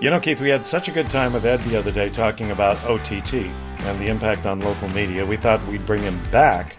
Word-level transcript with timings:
You 0.00 0.08
know, 0.08 0.18
Keith, 0.18 0.40
we 0.40 0.48
had 0.48 0.64
such 0.64 0.88
a 0.88 0.92
good 0.92 1.10
time 1.10 1.34
with 1.34 1.44
Ed 1.44 1.58
the 1.58 1.78
other 1.78 1.90
day 1.92 2.08
talking 2.08 2.50
about 2.52 2.82
OTT 2.86 3.34
and 3.34 4.00
the 4.00 4.06
impact 4.06 4.46
on 4.46 4.58
local 4.60 4.88
media. 4.90 5.26
We 5.26 5.36
thought 5.36 5.64
we'd 5.66 5.84
bring 5.84 6.02
him 6.02 6.18
back 6.30 6.78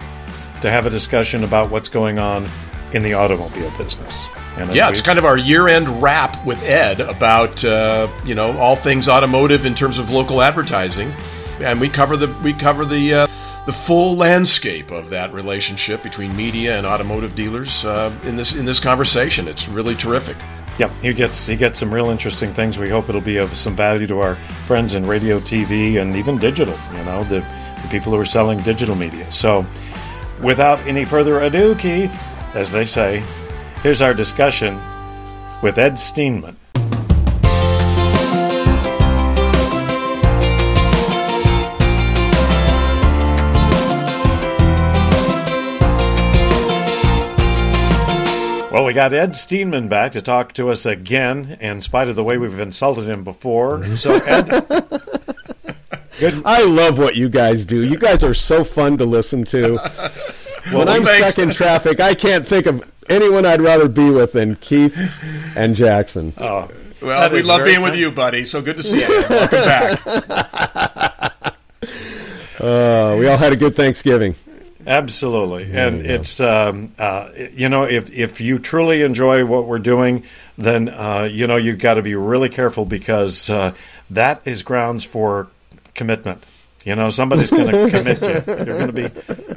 to 0.62 0.72
have 0.72 0.88
a 0.88 0.90
discussion 0.90 1.44
about 1.44 1.70
what's 1.70 1.88
going 1.88 2.18
on 2.18 2.50
in 2.94 3.04
the 3.04 3.14
automobile 3.14 3.72
business. 3.78 4.26
And 4.58 4.74
yeah, 4.74 4.90
it's 4.90 5.02
kind 5.02 5.20
of 5.20 5.26
our 5.26 5.38
year-end 5.38 6.02
wrap 6.02 6.44
with 6.48 6.64
Ed 6.64 7.00
about 7.00 7.64
uh, 7.64 8.08
you 8.26 8.34
know 8.34 8.58
all 8.58 8.76
things 8.76 9.08
automotive 9.08 9.68
in 9.68 9.76
terms 9.76 10.00
of 10.00 10.10
local 10.10 10.42
advertising, 10.42 11.14
and 11.60 11.80
we 11.80 11.90
cover 11.90 12.18
the 12.18 12.28
we 12.44 12.54
cover 12.54 12.86
the 12.86 13.14
uh, 13.14 13.28
the 13.68 13.72
full 13.72 14.16
landscape 14.16 14.90
of 14.90 15.12
that 15.12 15.32
relationship 15.32 16.02
between 16.02 16.36
media 16.36 16.76
and 16.76 16.88
automotive 16.88 17.36
dealers 17.36 17.86
uh, 17.86 18.12
in 18.24 18.36
this 18.36 18.56
in 18.56 18.66
this 18.66 18.80
conversation. 18.80 19.48
It's 19.48 19.70
really 19.70 19.96
terrific. 19.96 20.38
Yep, 20.82 20.92
he 21.04 21.14
gets 21.14 21.46
he 21.46 21.56
gets 21.56 21.78
some 21.78 21.94
real 21.94 22.10
interesting 22.10 22.52
things. 22.56 22.80
We 22.80 22.90
hope 22.90 23.08
it'll 23.08 23.22
be 23.22 23.38
of 23.38 23.56
some 23.56 23.76
value 23.76 24.08
to 24.08 24.20
our 24.20 24.36
friends 24.66 24.96
in 24.96 25.06
radio, 25.06 25.40
TV, 25.40 26.02
and 26.02 26.16
even 26.16 26.40
digital. 26.40 26.76
You 26.92 27.04
know, 27.04 27.24
the, 27.26 27.42
the 27.84 27.88
people 27.92 28.12
who 28.12 28.18
are 28.18 28.26
selling 28.26 28.58
digital 28.64 28.96
media. 28.96 29.32
So, 29.32 29.64
without 30.42 30.80
any 30.88 31.06
further 31.06 31.42
ado, 31.42 31.76
Keith, 31.76 32.12
as 32.56 32.72
they 32.72 32.86
say, 32.86 33.24
here's 33.84 34.02
our 34.02 34.16
discussion 34.16 34.74
with 35.62 35.78
Ed 35.78 35.98
Steenman. 35.98 36.56
We 48.92 48.96
got 48.96 49.14
Ed 49.14 49.30
Steenman 49.32 49.88
back 49.88 50.12
to 50.12 50.22
talk 50.22 50.52
to 50.56 50.70
us 50.70 50.86
again, 50.86 51.56
in 51.62 51.80
spite 51.80 52.10
of 52.10 52.18
the 52.18 52.26
way 52.26 52.38
we've 52.38 52.60
insulted 52.60 53.08
him 53.08 53.24
before. 53.24 53.86
So, 53.96 54.16
Ed. 54.26 54.50
good. 56.20 56.42
I 56.44 56.66
love 56.66 56.98
what 56.98 57.16
you 57.16 57.30
guys 57.30 57.64
do. 57.64 57.88
You 57.88 57.96
guys 57.98 58.22
are 58.22 58.34
so 58.34 58.66
fun 58.66 58.98
to 58.98 59.06
listen 59.06 59.46
to. 59.46 59.76
well, 60.74 60.80
when 60.80 60.90
I'm 60.90 61.06
stuck 61.06 61.40
in 61.40 61.52
traffic, 61.52 62.02
I 62.02 62.14
can't 62.14 62.46
think 62.46 62.66
of 62.66 62.84
anyone 63.08 63.46
I'd 63.46 63.62
rather 63.62 63.88
be 63.88 64.10
with 64.10 64.34
than 64.34 64.58
Keith 64.58 64.98
and 65.56 65.74
Jackson. 65.74 66.34
Oh, 66.38 66.70
well, 67.02 67.32
we 67.32 67.44
love 67.44 67.64
being 67.64 67.82
with 67.82 67.96
you, 67.96 68.12
buddy. 68.12 68.44
So 68.44 68.62
good 68.62 68.76
to 68.76 68.84
see 68.84 69.04
you. 69.04 69.26
Welcome 69.30 69.62
back. 69.62 70.02
Uh, 72.60 73.18
we 73.18 73.28
all 73.28 73.38
had 73.38 73.52
a 73.52 73.56
good 73.56 73.76
Thanksgiving. 73.76 74.36
Absolutely, 74.86 75.72
and 75.72 76.02
it's 76.02 76.40
um, 76.40 76.94
uh, 76.98 77.30
you 77.54 77.70
know 77.70 77.84
if 77.84 78.12
if 78.12 78.42
you 78.42 78.60
truly 78.60 79.02
enjoy 79.02 79.46
what 79.46 79.66
we're 79.66 79.80
doing, 79.80 80.24
then 80.58 80.90
uh, 80.90 81.28
you 81.32 81.48
know 81.48 81.58
you've 81.58 81.80
got 81.80 81.96
to 81.96 82.02
be 82.02 82.16
really 82.16 82.50
careful 82.50 82.86
because 82.86 83.50
uh, 83.50 83.74
that 84.10 84.42
is 84.46 84.64
grounds 84.64 85.04
for 85.04 85.48
commitment. 85.94 86.44
You 86.84 86.96
know, 86.96 87.12
somebody's 87.12 87.52
going 87.52 87.68
to 87.72 87.90
commit 87.90 88.22
you. 88.22 88.56
You're 88.56 88.78
going 88.78 88.88
to 88.88 88.94
be 88.94 89.02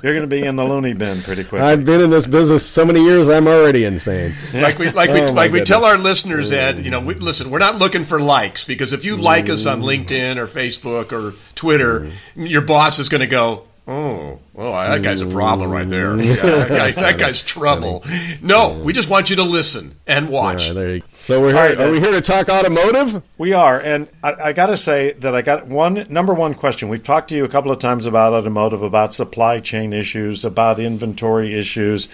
you're 0.03 0.14
going 0.14 0.20
to 0.20 0.27
be 0.27 0.42
in 0.42 0.56
the 0.56 0.64
loony 0.64 0.92
bin 0.92 1.22
pretty 1.22 1.44
quick. 1.44 1.62
I've 1.62 1.84
been 1.84 2.00
in 2.00 2.11
this 2.11 2.27
business 2.27 2.66
so 2.66 2.84
many 2.84 3.03
years, 3.03 3.28
I'm 3.28 3.47
already 3.47 3.84
insane. 3.84 4.34
Like 4.53 4.78
we 4.78 4.91
like 4.91 5.11
we 5.11 5.22
oh, 5.22 5.33
like 5.33 5.50
we 5.50 5.62
tell 5.62 5.84
our 5.84 5.97
listeners, 5.97 6.53
Ed. 6.53 6.84
You 6.84 6.91
know, 6.91 7.00
we, 7.00 7.14
listen, 7.14 7.50
we're 7.50 7.59
not 7.59 7.77
looking 7.77 8.05
for 8.05 8.20
likes 8.20 8.64
because 8.64 8.92
if 8.92 9.05
you 9.05 9.16
like 9.16 9.48
us 9.48 9.66
on 9.66 9.81
LinkedIn 9.81 10.36
or 10.36 10.47
Facebook 10.47 11.12
or 11.12 11.34
Twitter, 11.55 12.00
mm. 12.00 12.12
your 12.36 12.62
boss 12.62 12.98
is 12.98 13.09
going 13.09 13.22
to 13.22 13.27
go, 13.27 13.64
Oh, 13.87 14.41
well, 14.55 14.73
that 14.73 15.03
guy's 15.03 15.21
a 15.21 15.27
problem 15.27 15.71
right 15.71 15.89
there. 15.89 16.19
Yeah, 16.19 16.37
that, 16.37 16.69
guy, 16.69 16.91
that, 16.93 17.19
guy's 17.19 17.43
trouble. 17.43 18.03
No, 18.41 18.81
we 18.83 18.95
just 18.95 19.11
want 19.11 19.29
you 19.29 19.37
to 19.37 19.43
listen 19.43 19.97
and 20.07 20.31
watch. 20.31 20.71
Right, 20.71 21.05
so 21.13 21.39
we're 21.39 21.49
here, 21.49 21.57
right, 21.57 21.79
are 21.79 21.91
we 21.91 22.01
here 22.01 22.12
to 22.12 22.23
talk 22.23 22.49
automotive? 22.49 23.23
We 23.37 23.53
are, 23.53 23.79
and 23.79 24.09
I, 24.23 24.33
I 24.33 24.53
got 24.55 24.67
to 24.67 24.79
say 24.79 25.12
that 25.12 25.35
I 25.35 25.43
got 25.43 25.67
one 25.67 26.07
number 26.09 26.33
one 26.33 26.55
question. 26.55 26.89
We've 26.89 27.03
talked 27.03 27.29
to 27.29 27.37
you 27.37 27.45
a 27.45 27.49
couple 27.49 27.71
of 27.71 27.79
times 27.79 28.07
about 28.07 28.33
automotive, 28.33 28.81
about 28.81 29.12
supply 29.12 29.61
chain 29.61 29.93
issues, 29.93 30.47
about 30.47 30.79
inventory 30.79 31.53
issues. 31.53 32.09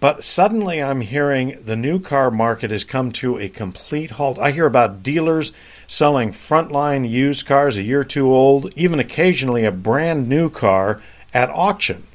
But 0.00 0.24
suddenly 0.24 0.82
I'm 0.82 1.00
hearing 1.00 1.60
the 1.64 1.76
new 1.76 2.00
car 2.00 2.30
market 2.30 2.72
has 2.72 2.82
come 2.82 3.12
to 3.12 3.38
a 3.38 3.48
complete 3.48 4.12
halt. 4.12 4.38
I 4.38 4.50
hear 4.50 4.66
about 4.66 5.02
dealers 5.02 5.52
selling 5.88 6.30
frontline 6.30 7.08
used 7.08 7.46
cars 7.46 7.78
a 7.78 7.82
year 7.82 8.04
too 8.04 8.32
old, 8.32 8.72
even 8.78 9.00
occasionally 9.00 9.64
a 9.64 9.72
brand 9.72 10.28
new 10.28 10.48
car 10.48 11.02
at 11.34 11.50
auction. 11.50 12.06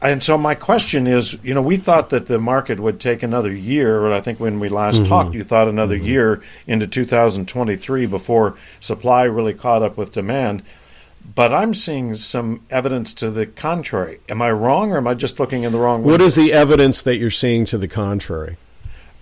And 0.00 0.20
so 0.20 0.36
my 0.36 0.56
question 0.56 1.06
is, 1.06 1.38
you 1.44 1.54
know, 1.54 1.62
we 1.62 1.76
thought 1.76 2.10
that 2.10 2.26
the 2.26 2.40
market 2.40 2.80
would 2.80 2.98
take 2.98 3.22
another 3.22 3.52
year. 3.52 4.10
I 4.12 4.20
think 4.20 4.40
when 4.40 4.58
we 4.58 4.68
last 4.68 4.96
mm-hmm. 4.96 5.04
talked, 5.04 5.34
you 5.34 5.44
thought 5.44 5.68
another 5.68 5.96
mm-hmm. 5.96 6.06
year 6.06 6.42
into 6.66 6.88
2023 6.88 8.06
before 8.06 8.56
supply 8.80 9.22
really 9.22 9.54
caught 9.54 9.82
up 9.82 9.96
with 9.96 10.10
demand. 10.10 10.64
But 11.36 11.52
I'm 11.52 11.72
seeing 11.72 12.14
some 12.14 12.62
evidence 12.68 13.14
to 13.14 13.30
the 13.30 13.46
contrary. 13.46 14.18
Am 14.28 14.42
I 14.42 14.50
wrong, 14.50 14.90
or 14.90 14.96
am 14.96 15.06
I 15.06 15.14
just 15.14 15.38
looking 15.38 15.62
in 15.62 15.70
the 15.70 15.78
wrong? 15.78 16.02
Way? 16.02 16.12
What 16.12 16.20
is 16.20 16.34
the 16.34 16.52
evidence 16.52 17.00
that 17.02 17.16
you're 17.16 17.30
seeing 17.30 17.64
to 17.66 17.78
the 17.78 17.86
contrary? 17.86 18.56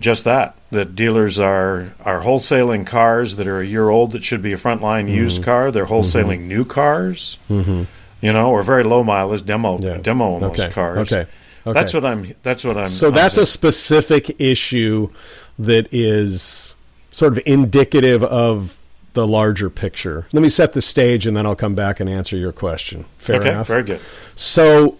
Just 0.01 0.25
that 0.25 0.55
that 0.71 0.95
dealers 0.95 1.39
are 1.39 1.93
are 2.03 2.21
wholesaling 2.21 2.85
cars 2.87 3.35
that 3.37 3.47
are 3.47 3.61
a 3.61 3.65
year 3.65 3.89
old 3.89 4.11
that 4.11 4.23
should 4.23 4.41
be 4.41 4.51
a 4.51 4.57
frontline 4.57 5.05
mm-hmm. 5.05 5.15
used 5.15 5.43
car. 5.43 5.71
They're 5.71 5.85
wholesaling 5.85 6.39
mm-hmm. 6.39 6.47
new 6.47 6.65
cars, 6.65 7.37
mm-hmm. 7.49 7.83
you 8.19 8.33
know, 8.33 8.51
or 8.51 8.63
very 8.63 8.83
low 8.83 9.03
mileage 9.03 9.45
demo 9.45 9.79
yeah. 9.79 9.97
demo 9.97 10.25
almost 10.25 10.59
okay. 10.59 10.71
cars. 10.71 10.97
Okay. 10.97 11.29
okay. 11.65 11.79
That's 11.79 11.93
what 11.93 12.05
I'm. 12.05 12.33
That's 12.43 12.63
what 12.63 12.77
I'm. 12.77 12.87
So 12.87 13.07
I'm 13.07 13.13
that's 13.13 13.35
saying. 13.35 13.43
a 13.43 13.47
specific 13.47 14.41
issue 14.41 15.09
that 15.59 15.87
is 15.91 16.75
sort 17.11 17.33
of 17.33 17.43
indicative 17.45 18.23
of 18.23 18.77
the 19.13 19.27
larger 19.27 19.69
picture. 19.69 20.27
Let 20.31 20.41
me 20.41 20.49
set 20.49 20.73
the 20.73 20.81
stage 20.81 21.27
and 21.27 21.35
then 21.35 21.45
I'll 21.45 21.55
come 21.55 21.75
back 21.75 21.99
and 21.99 22.09
answer 22.09 22.37
your 22.37 22.51
question. 22.51 23.05
Fair 23.17 23.41
okay, 23.41 23.51
enough? 23.51 23.67
Very 23.67 23.83
good. 23.83 23.99
So, 24.35 24.97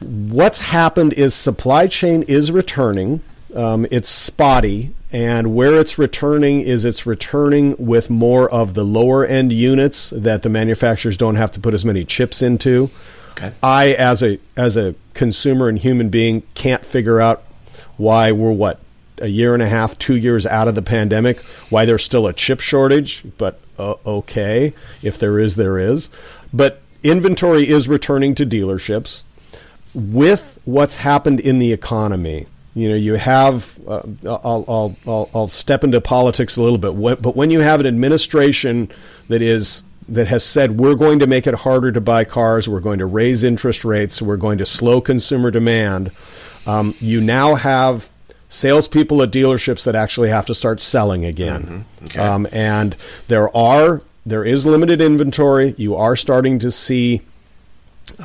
what's 0.00 0.60
happened 0.60 1.12
is 1.12 1.34
supply 1.34 1.86
chain 1.86 2.22
is 2.22 2.50
returning. 2.50 3.22
Um, 3.56 3.86
it's 3.90 4.10
spotty, 4.10 4.94
and 5.10 5.54
where 5.54 5.80
it's 5.80 5.98
returning 5.98 6.60
is 6.60 6.84
it's 6.84 7.06
returning 7.06 7.74
with 7.78 8.10
more 8.10 8.50
of 8.50 8.74
the 8.74 8.84
lower 8.84 9.24
end 9.24 9.52
units 9.52 10.10
that 10.10 10.42
the 10.42 10.50
manufacturers 10.50 11.16
don't 11.16 11.36
have 11.36 11.52
to 11.52 11.60
put 11.60 11.72
as 11.72 11.84
many 11.84 12.04
chips 12.04 12.42
into. 12.42 12.90
Okay. 13.32 13.52
I, 13.62 13.92
as 13.94 14.22
a 14.22 14.38
as 14.56 14.76
a 14.76 14.94
consumer 15.14 15.68
and 15.68 15.78
human 15.78 16.10
being, 16.10 16.42
can't 16.54 16.84
figure 16.84 17.20
out 17.20 17.42
why 17.96 18.30
we're 18.32 18.52
what 18.52 18.80
a 19.18 19.28
year 19.28 19.54
and 19.54 19.62
a 19.62 19.68
half, 19.68 19.98
two 19.98 20.16
years 20.16 20.44
out 20.46 20.68
of 20.68 20.74
the 20.74 20.82
pandemic, 20.82 21.40
why 21.70 21.84
there's 21.84 22.04
still 22.04 22.26
a 22.26 22.32
chip 22.32 22.60
shortage, 22.60 23.24
but 23.38 23.58
uh, 23.78 23.94
okay, 24.04 24.74
if 25.02 25.18
there 25.18 25.38
is, 25.38 25.56
there 25.56 25.78
is. 25.78 26.08
But 26.52 26.82
inventory 27.02 27.68
is 27.68 27.88
returning 27.88 28.34
to 28.34 28.46
dealerships 28.46 29.22
with 29.94 30.58
what's 30.64 30.96
happened 30.96 31.40
in 31.40 31.58
the 31.58 31.72
economy. 31.72 32.46
You 32.76 32.90
know, 32.90 32.94
you 32.94 33.14
have, 33.14 33.78
uh, 33.88 34.02
I'll, 34.26 34.64
I'll, 34.68 34.96
I'll, 35.06 35.30
I'll 35.34 35.48
step 35.48 35.82
into 35.82 35.98
politics 35.98 36.58
a 36.58 36.62
little 36.62 36.76
bit, 36.76 37.22
but 37.22 37.34
when 37.34 37.50
you 37.50 37.60
have 37.60 37.80
an 37.80 37.86
administration 37.86 38.90
that 39.28 39.40
is 39.40 39.82
that 40.10 40.28
has 40.28 40.44
said 40.44 40.78
we're 40.78 40.94
going 40.94 41.18
to 41.20 41.26
make 41.26 41.46
it 41.46 41.54
harder 41.54 41.90
to 41.90 42.02
buy 42.02 42.24
cars, 42.24 42.68
we're 42.68 42.80
going 42.80 42.98
to 42.98 43.06
raise 43.06 43.42
interest 43.42 43.82
rates, 43.82 44.20
we're 44.20 44.36
going 44.36 44.58
to 44.58 44.66
slow 44.66 45.00
consumer 45.00 45.50
demand. 45.50 46.12
Um, 46.66 46.94
you 47.00 47.22
now 47.22 47.54
have 47.54 48.10
salespeople 48.50 49.22
at 49.22 49.30
dealerships 49.30 49.84
that 49.84 49.94
actually 49.94 50.28
have 50.28 50.44
to 50.44 50.54
start 50.54 50.82
selling 50.82 51.24
again. 51.24 51.62
Mm-hmm. 51.62 52.04
Okay. 52.04 52.20
Um, 52.20 52.46
and 52.52 52.94
there 53.28 53.56
are 53.56 54.02
there 54.26 54.44
is 54.44 54.66
limited 54.66 55.00
inventory. 55.00 55.74
You 55.78 55.96
are 55.96 56.14
starting 56.14 56.58
to 56.58 56.70
see, 56.70 57.22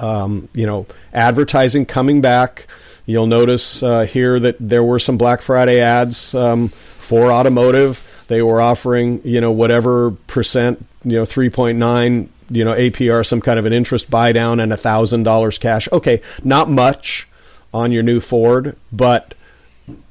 um, 0.01 0.49
you 0.53 0.65
know, 0.65 0.87
advertising 1.13 1.85
coming 1.85 2.19
back. 2.19 2.67
You'll 3.11 3.27
notice 3.27 3.83
uh, 3.83 4.01
here 4.01 4.39
that 4.39 4.55
there 4.57 4.85
were 4.85 4.97
some 4.97 5.17
Black 5.17 5.41
Friday 5.41 5.81
ads 5.81 6.33
um, 6.33 6.69
for 6.69 7.29
automotive. 7.29 8.01
They 8.29 8.41
were 8.41 8.61
offering, 8.61 9.19
you 9.25 9.41
know, 9.41 9.51
whatever 9.51 10.11
percent, 10.11 10.85
you 11.03 11.17
know, 11.17 11.25
three 11.25 11.49
point 11.49 11.77
nine, 11.77 12.29
you 12.49 12.63
know, 12.63 12.73
APR, 12.73 13.25
some 13.25 13.41
kind 13.41 13.59
of 13.59 13.65
an 13.65 13.73
interest 13.73 14.09
buy 14.09 14.31
down, 14.31 14.61
and 14.61 14.71
a 14.71 14.77
thousand 14.77 15.23
dollars 15.23 15.57
cash. 15.57 15.91
Okay, 15.91 16.21
not 16.45 16.69
much 16.69 17.27
on 17.73 17.91
your 17.91 18.01
new 18.01 18.21
Ford, 18.21 18.77
but 18.93 19.33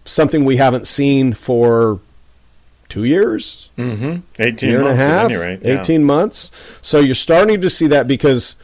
something 0.04 0.44
we 0.44 0.58
haven't 0.58 0.86
seen 0.86 1.32
for 1.32 2.00
two 2.90 3.04
years, 3.04 3.70
mm-hmm. 3.78 4.18
eighteen 4.38 4.82
months, 4.82 5.00
and 5.00 5.12
a 5.12 5.18
half, 5.18 5.30
rate, 5.30 5.60
yeah. 5.62 5.80
eighteen 5.80 6.04
months. 6.04 6.50
So 6.82 6.98
you're 6.98 7.14
starting 7.14 7.62
to 7.62 7.70
see 7.70 7.86
that 7.86 8.06
because 8.06 8.56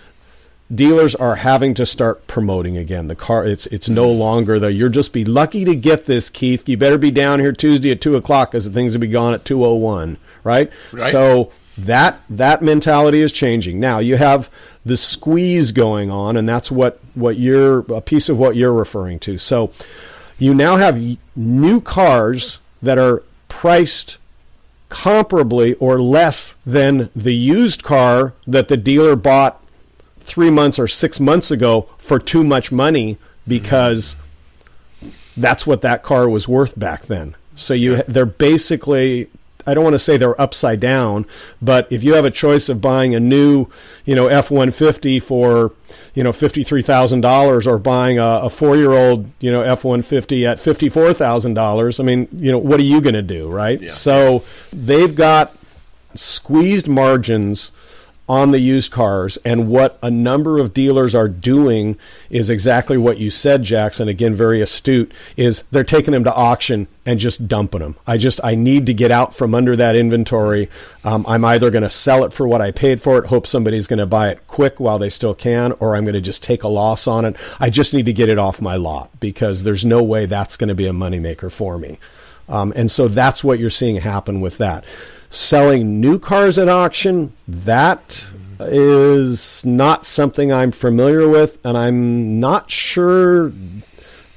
dealers 0.75 1.15
are 1.15 1.37
having 1.37 1.75
to 1.75 1.87
start 1.87 2.27
promoting 2.27 2.77
again. 2.77 3.09
The 3.09 3.17
car, 3.17 3.45
it's 3.47 3.67
it's 3.67 3.89
no 3.89 4.11
longer 4.11 4.59
the 4.59 4.73
you're 4.73 4.89
just 4.89 5.13
be 5.13 5.25
lucky 5.25 5.65
to 5.65 5.75
get 5.75 6.07
this, 6.07 6.31
Keith. 6.31 6.69
You 6.69 6.77
better 6.77 6.99
be 6.99 7.11
down 7.11 7.41
here 7.41 7.53
Tuesday 7.53 7.91
at 7.91 8.01
two 8.01 8.17
o'clock 8.17 8.51
because 8.51 8.65
the 8.65 8.73
things 8.73 8.93
will 8.93 9.01
be 9.01 9.09
gone 9.09 9.35
at 9.35 9.45
two 9.45 9.65
o 9.65 9.75
one, 9.75 10.19
right? 10.45 10.71
Right. 10.93 11.13
So 11.13 11.53
that 11.79 12.21
that 12.31 12.63
mentality 12.63 13.21
is 13.21 13.33
changing. 13.33 13.79
Now 13.79 13.99
you 13.99 14.17
have 14.17 14.51
the 14.85 14.97
squeeze 14.97 15.73
going 15.73 16.11
on, 16.11 16.37
and 16.37 16.49
that's 16.49 16.71
what 16.71 17.01
what 17.15 17.37
you're 17.37 17.81
a 17.93 18.01
piece 18.01 18.29
of 18.29 18.39
what 18.39 18.57
you're 18.57 18.73
referring 18.73 19.19
to. 19.21 19.39
So 19.39 19.73
you 20.39 20.55
now 20.55 20.77
have 20.77 21.01
new 21.35 21.81
cars 21.81 22.59
that 22.83 22.99
are 22.99 23.23
priced 23.49 24.19
comparably 24.91 25.77
or 25.81 26.01
less 26.01 26.55
than 26.65 27.11
the 27.17 27.35
used 27.35 27.83
car 27.83 28.35
that 28.47 28.69
the 28.69 28.77
dealer 28.77 29.17
bought 29.17 29.61
three 30.27 30.51
months 30.51 30.79
or 30.79 30.89
six 30.89 31.19
months 31.21 31.51
ago 31.51 31.89
for 31.99 32.19
too 32.19 32.45
much 32.45 32.71
money 32.71 33.17
because 33.47 34.17
that's 35.37 35.67
what 35.67 35.83
that 35.83 36.03
car 36.03 36.29
was 36.29 36.49
worth 36.49 36.79
back 36.79 37.07
then. 37.07 37.35
So 37.55 37.73
you 37.75 38.03
they're 38.09 38.27
basically 38.27 39.29
I 39.67 39.75
don't 39.75 39.83
want 39.83 39.95
to 39.95 39.99
say 39.99 40.17
they're 40.17 40.41
upside 40.41 40.79
down, 40.79 41.27
but 41.61 41.91
if 41.91 42.05
you 42.05 42.15
have 42.15 42.25
a 42.25 42.31
choice 42.31 42.69
of 42.69 42.81
buying 42.81 43.17
a 43.17 43.21
new, 43.21 43.67
you 44.05 44.15
know, 44.15 44.29
F 44.29 44.49
one 44.51 44.71
fifty 44.71 45.19
for, 45.19 45.73
you 46.15 46.23
know, 46.23 46.33
fifty 46.33 46.63
three 46.63 46.83
thousand 46.83 47.23
dollars, 47.23 47.67
or 47.67 47.79
buying 47.79 48.19
a, 48.19 48.43
a 48.45 48.51
four 48.51 48.77
year 48.77 48.93
old, 48.93 49.29
you 49.41 49.51
know, 49.51 49.63
F 49.63 49.83
one 49.83 50.03
fifty 50.03 50.47
at 50.47 50.61
fifty 50.61 50.89
four 50.89 51.13
thousand 51.13 51.55
dollars, 51.55 51.99
I 51.99 52.05
mean, 52.05 52.29
you 52.33 52.53
know, 52.53 52.59
what 52.59 52.79
are 52.79 52.85
you 52.85 53.01
going 53.01 53.15
to 53.15 53.23
do, 53.23 53.49
right? 53.49 53.81
Yeah. 53.81 53.91
So 53.91 54.45
they've 54.73 55.15
got 55.15 55.53
squeezed 56.15 56.87
margins 56.87 57.73
on 58.29 58.51
the 58.51 58.59
used 58.59 58.91
cars. 58.91 59.37
And 59.45 59.69
what 59.69 59.99
a 60.03 60.11
number 60.11 60.59
of 60.59 60.75
dealers 60.75 61.15
are 61.15 61.29
doing 61.29 61.97
is 62.29 62.51
exactly 62.51 62.99
what 62.99 63.19
you 63.19 63.31
said, 63.31 63.63
Jackson. 63.63 64.09
Again, 64.09 64.35
very 64.35 64.61
astute. 64.61 65.13
Is 65.37 65.63
they're 65.71 65.85
taking 65.85 66.13
them 66.13 66.25
to 66.25 66.35
auction 66.35 66.89
and 67.05 67.21
just 67.21 67.47
dumping 67.47 67.81
them. 67.81 67.97
I 68.07 68.19
just 68.19 68.41
I 68.43 68.57
need 68.57 68.87
to 68.87 68.95
get 68.95 69.13
out 69.13 69.35
from 69.35 69.55
under 69.55 69.77
that 69.77 69.95
inventory. 69.95 70.69
Um, 71.05 71.25
I'm 71.29 71.45
either 71.45 71.71
going 71.71 71.83
to 71.83 71.91
sell 71.91 72.25
it 72.25 72.33
for 72.33 72.49
what 72.49 72.61
I 72.61 72.73
paid 72.73 73.01
for 73.01 73.19
it, 73.19 73.27
hope 73.27 73.47
somebody's 73.47 73.87
going 73.87 74.01
to 74.01 74.07
buy 74.07 74.31
it 74.31 74.47
quick 74.49 74.81
while 74.81 74.99
they 74.99 75.11
still 75.11 75.35
can, 75.35 75.73
or 75.79 75.95
I'm 75.95 76.05
going 76.05 76.15
to 76.15 76.21
just 76.21 76.43
take 76.43 76.65
a 76.65 76.69
loss 76.69 77.07
on 77.07 77.25
it. 77.25 77.37
I 77.61 77.71
just 77.71 77.95
need 77.95 78.07
to 78.07 78.13
get 78.13 78.29
it 78.29 78.39
off 78.39 78.61
my 78.61 78.75
lot 78.75 79.21
because 79.21 79.63
there's 79.63 79.85
no 79.85 80.03
way 80.03 80.27
that's 80.27 80.57
going 80.57 80.69
to 80.69 80.75
be 80.75 80.89
a 80.89 80.93
moneymaker 80.93 81.51
for 81.51 81.79
me. 81.79 81.99
Um, 82.49 82.73
and 82.77 82.91
so 82.91 83.09
that's 83.09 83.43
what 83.43 83.59
you're 83.59 83.71
seeing 83.71 83.97
happen 83.97 84.41
with 84.41 84.59
that 84.59 84.85
selling 85.31 86.01
new 86.01 86.19
cars 86.19 86.59
at 86.59 86.69
auction, 86.69 87.33
that 87.47 88.25
is 88.61 89.65
not 89.65 90.07
something 90.07 90.53
I'm 90.53 90.73
familiar 90.73 91.29
with, 91.29 91.59
and 91.65 91.77
I'm 91.77 92.41
not 92.41 92.71
sure 92.71 93.53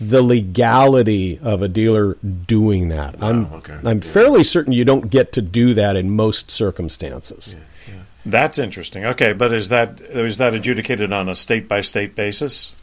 the 0.01 0.21
legality 0.21 1.39
of 1.41 1.61
a 1.61 1.67
dealer 1.67 2.15
doing 2.15 2.89
that. 2.89 3.15
Oh, 3.21 3.27
I'm 3.27 3.45
okay. 3.53 3.79
I'm 3.83 4.01
fairly 4.01 4.43
certain 4.43 4.73
you 4.73 4.85
don't 4.85 5.09
get 5.09 5.33
to 5.33 5.41
do 5.41 5.73
that 5.73 5.95
in 5.95 6.11
most 6.11 6.49
circumstances. 6.49 7.55
Yeah, 7.55 7.93
yeah. 7.93 8.01
That's 8.25 8.59
interesting. 8.59 9.05
Okay, 9.05 9.33
but 9.33 9.53
is 9.53 9.69
that 9.69 9.99
is 10.01 10.37
that 10.37 10.53
adjudicated 10.53 11.11
on 11.11 11.27
a 11.27 11.35
state 11.35 11.67
by 11.67 11.81
state 11.81 12.15
basis? 12.15 12.73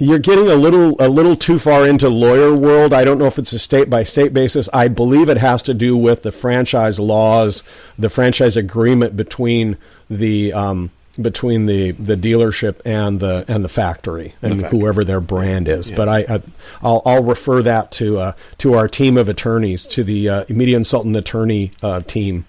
You're 0.00 0.18
getting 0.18 0.48
a 0.48 0.54
little 0.54 0.96
a 0.98 1.08
little 1.08 1.36
too 1.36 1.58
far 1.58 1.86
into 1.86 2.08
lawyer 2.08 2.54
world. 2.54 2.92
I 2.94 3.04
don't 3.04 3.18
know 3.18 3.26
if 3.26 3.38
it's 3.38 3.52
a 3.52 3.58
state 3.58 3.90
by 3.90 4.02
state 4.02 4.32
basis. 4.32 4.68
I 4.72 4.88
believe 4.88 5.28
it 5.28 5.38
has 5.38 5.62
to 5.64 5.74
do 5.74 5.96
with 5.96 6.22
the 6.22 6.32
franchise 6.32 6.98
laws, 6.98 7.62
the 7.98 8.10
franchise 8.10 8.56
agreement 8.56 9.16
between 9.16 9.76
the 10.08 10.52
um, 10.52 10.90
between 11.20 11.66
the, 11.66 11.90
the 11.92 12.16
dealership 12.16 12.80
and 12.84 13.20
the 13.20 13.44
and 13.46 13.62
the 13.64 13.68
factory 13.68 14.34
and 14.42 14.58
the 14.58 14.62
factory. 14.62 14.78
whoever 14.78 15.04
their 15.04 15.20
brand 15.20 15.68
is. 15.68 15.90
Yeah. 15.90 15.96
But 15.96 16.08
I, 16.08 16.18
I 16.28 16.42
will 16.82 17.02
I'll 17.04 17.22
refer 17.22 17.62
that 17.62 17.92
to 17.92 18.18
uh, 18.18 18.32
to 18.58 18.74
our 18.74 18.88
team 18.88 19.16
of 19.16 19.28
attorneys 19.28 19.86
to 19.88 20.02
the 20.02 20.28
uh, 20.28 20.44
media 20.48 20.76
consultant 20.76 21.16
attorney 21.16 21.72
uh, 21.82 22.00
team 22.00 22.46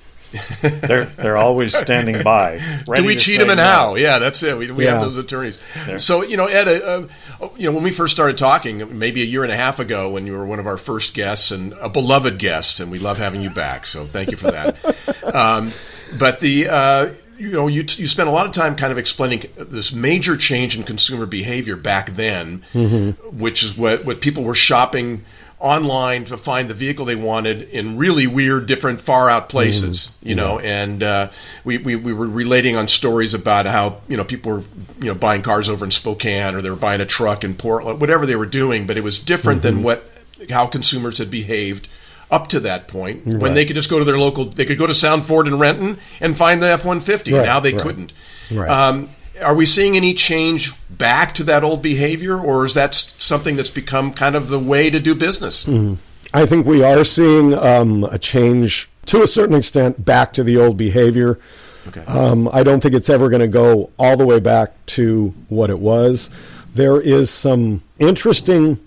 they're 0.61 1.05
they're 1.05 1.37
always 1.37 1.75
standing 1.75 2.23
by. 2.23 2.59
Do 2.95 3.03
we 3.03 3.15
cheat 3.15 3.39
them 3.39 3.49
and 3.49 3.57
no. 3.57 3.63
how? 3.63 3.95
Yeah, 3.95 4.19
that's 4.19 4.43
it. 4.43 4.57
We, 4.57 4.71
we 4.71 4.85
yeah. 4.85 4.93
have 4.93 5.01
those 5.01 5.17
attorneys. 5.17 5.59
There. 5.85 5.99
So 5.99 6.23
you 6.23 6.37
know, 6.37 6.45
Ed, 6.45 6.67
uh, 6.67 7.07
uh, 7.41 7.49
you 7.57 7.67
know, 7.69 7.73
when 7.73 7.83
we 7.83 7.91
first 7.91 8.13
started 8.13 8.37
talking, 8.37 8.97
maybe 8.97 9.21
a 9.21 9.25
year 9.25 9.43
and 9.43 9.51
a 9.51 9.55
half 9.55 9.79
ago, 9.79 10.09
when 10.09 10.25
you 10.25 10.33
were 10.33 10.45
one 10.45 10.59
of 10.59 10.67
our 10.67 10.77
first 10.77 11.13
guests 11.13 11.51
and 11.51 11.73
a 11.73 11.89
beloved 11.89 12.39
guest, 12.39 12.79
and 12.79 12.91
we 12.91 12.99
love 12.99 13.17
having 13.17 13.41
you 13.41 13.49
back. 13.49 13.85
So 13.85 14.05
thank 14.05 14.31
you 14.31 14.37
for 14.37 14.51
that. 14.51 15.33
um, 15.35 15.71
but 16.17 16.39
the 16.39 16.67
uh, 16.69 17.09
you 17.41 17.51
know, 17.53 17.67
you, 17.67 17.81
you 17.81 18.07
spent 18.07 18.29
a 18.29 18.31
lot 18.31 18.45
of 18.45 18.51
time 18.51 18.75
kind 18.75 18.91
of 18.91 18.99
explaining 18.99 19.43
this 19.57 19.91
major 19.91 20.37
change 20.37 20.77
in 20.77 20.83
consumer 20.83 21.25
behavior 21.25 21.75
back 21.75 22.11
then, 22.11 22.61
mm-hmm. 22.71 23.39
which 23.39 23.63
is 23.63 23.75
what, 23.75 24.05
what 24.05 24.21
people 24.21 24.43
were 24.43 24.53
shopping 24.53 25.25
online 25.61 26.25
to 26.25 26.37
find 26.37 26.69
the 26.69 26.73
vehicle 26.73 27.05
they 27.05 27.15
wanted 27.15 27.63
in 27.69 27.97
really 27.97 28.27
weird, 28.27 28.65
different, 28.65 28.99
far 28.99 29.29
out 29.29 29.47
places, 29.49 30.07
mm, 30.07 30.29
you 30.29 30.35
know. 30.35 30.59
Yeah. 30.59 30.83
And 30.83 31.03
uh, 31.03 31.29
we, 31.63 31.77
we, 31.77 31.95
we 31.95 32.13
were 32.13 32.27
relating 32.27 32.75
on 32.75 32.87
stories 32.87 33.33
about 33.33 33.65
how 33.65 34.01
you 34.07 34.17
know 34.17 34.23
people 34.23 34.51
were 34.51 34.63
you 34.99 35.07
know 35.07 35.15
buying 35.15 35.41
cars 35.41 35.69
over 35.69 35.85
in 35.85 35.91
Spokane 35.91 36.55
or 36.55 36.61
they 36.61 36.69
were 36.69 36.75
buying 36.75 37.01
a 37.01 37.05
truck 37.05 37.43
in 37.43 37.55
Portland, 37.55 38.01
whatever 38.01 38.25
they 38.25 38.35
were 38.35 38.45
doing, 38.45 38.87
but 38.87 38.97
it 38.97 39.03
was 39.03 39.19
different 39.19 39.61
mm-hmm. 39.61 39.75
than 39.75 39.83
what 39.83 40.03
how 40.49 40.65
consumers 40.65 41.19
had 41.19 41.29
behaved 41.29 41.87
up 42.31 42.47
to 42.47 42.59
that 42.61 42.87
point 42.87 43.21
right. 43.25 43.35
when 43.35 43.53
they 43.53 43.65
could 43.65 43.75
just 43.75 43.89
go 43.89 43.99
to 43.99 44.05
their 44.05 44.17
local, 44.17 44.45
they 44.45 44.65
could 44.65 44.77
go 44.77 44.87
to 44.87 44.93
Sound 44.93 45.25
Ford 45.25 45.47
in 45.47 45.59
Renton 45.59 45.99
and 46.21 46.35
find 46.35 46.63
the 46.63 46.67
F 46.67 46.85
one 46.85 47.01
fifty. 47.01 47.31
Now 47.31 47.59
they 47.59 47.73
right. 47.73 47.81
couldn't. 47.81 48.13
Right. 48.49 48.69
Um, 48.69 49.07
are 49.41 49.55
we 49.55 49.65
seeing 49.65 49.95
any 49.95 50.13
change 50.13 50.73
back 50.89 51.33
to 51.35 51.43
that 51.45 51.63
old 51.63 51.81
behavior, 51.81 52.39
or 52.39 52.65
is 52.65 52.73
that 52.75 52.93
something 52.93 53.55
that's 53.55 53.69
become 53.69 54.13
kind 54.13 54.35
of 54.35 54.49
the 54.49 54.59
way 54.59 54.89
to 54.89 54.99
do 54.99 55.15
business? 55.15 55.65
Mm-hmm. 55.65 55.95
I 56.33 56.45
think 56.45 56.65
we 56.65 56.83
are 56.83 57.03
seeing 57.03 57.53
um, 57.53 58.03
a 58.05 58.17
change 58.17 58.89
to 59.07 59.21
a 59.21 59.27
certain 59.27 59.55
extent 59.55 60.05
back 60.05 60.33
to 60.33 60.43
the 60.43 60.57
old 60.57 60.77
behavior. 60.77 61.39
Okay. 61.87 62.01
Um, 62.05 62.47
I 62.53 62.63
don't 62.63 62.81
think 62.81 62.93
it's 62.93 63.09
ever 63.09 63.29
going 63.29 63.41
to 63.41 63.47
go 63.47 63.89
all 63.97 64.15
the 64.15 64.25
way 64.25 64.39
back 64.39 64.73
to 64.87 65.33
what 65.49 65.69
it 65.69 65.79
was. 65.79 66.29
There 66.73 67.01
is 67.01 67.29
some 67.29 67.83
interesting 67.99 68.79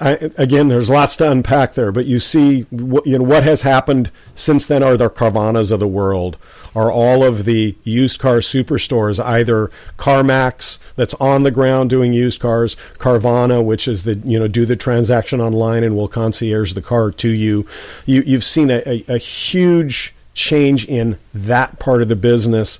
I, 0.00 0.30
again, 0.36 0.68
there's 0.68 0.88
lots 0.88 1.16
to 1.16 1.30
unpack 1.30 1.74
there, 1.74 1.90
but 1.90 2.06
you 2.06 2.20
see, 2.20 2.62
what, 2.70 3.04
you 3.04 3.18
know, 3.18 3.24
what 3.24 3.42
has 3.42 3.62
happened 3.62 4.12
since 4.36 4.64
then 4.66 4.82
are 4.82 4.96
the 4.96 5.10
Carvanas 5.10 5.72
of 5.72 5.80
the 5.80 5.88
world, 5.88 6.36
are 6.74 6.92
all 6.92 7.24
of 7.24 7.44
the 7.44 7.76
used 7.82 8.20
car 8.20 8.36
superstores, 8.36 9.22
either 9.22 9.72
CarMax 9.96 10.78
that's 10.94 11.14
on 11.14 11.42
the 11.42 11.50
ground 11.50 11.90
doing 11.90 12.12
used 12.12 12.38
cars, 12.38 12.76
Carvana, 12.98 13.64
which 13.64 13.88
is 13.88 14.04
the 14.04 14.14
you 14.24 14.38
know 14.38 14.46
do 14.46 14.64
the 14.64 14.76
transaction 14.76 15.40
online 15.40 15.82
and 15.82 15.96
will 15.96 16.08
concierge 16.08 16.74
the 16.74 16.82
car 16.82 17.10
to 17.10 17.28
you. 17.28 17.66
you 18.06 18.22
you've 18.22 18.44
seen 18.44 18.70
a, 18.70 18.82
a, 18.86 19.04
a 19.08 19.18
huge 19.18 20.14
change 20.34 20.84
in 20.84 21.18
that 21.34 21.80
part 21.80 22.02
of 22.02 22.08
the 22.08 22.16
business, 22.16 22.78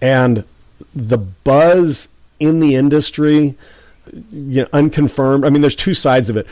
and 0.00 0.44
the 0.94 1.18
buzz 1.18 2.08
in 2.38 2.60
the 2.60 2.76
industry 2.76 3.56
you 4.30 4.62
know, 4.62 4.68
unconfirmed. 4.72 5.44
I 5.44 5.50
mean, 5.50 5.60
there's 5.60 5.76
two 5.76 5.94
sides 5.94 6.30
of 6.30 6.36
it. 6.36 6.46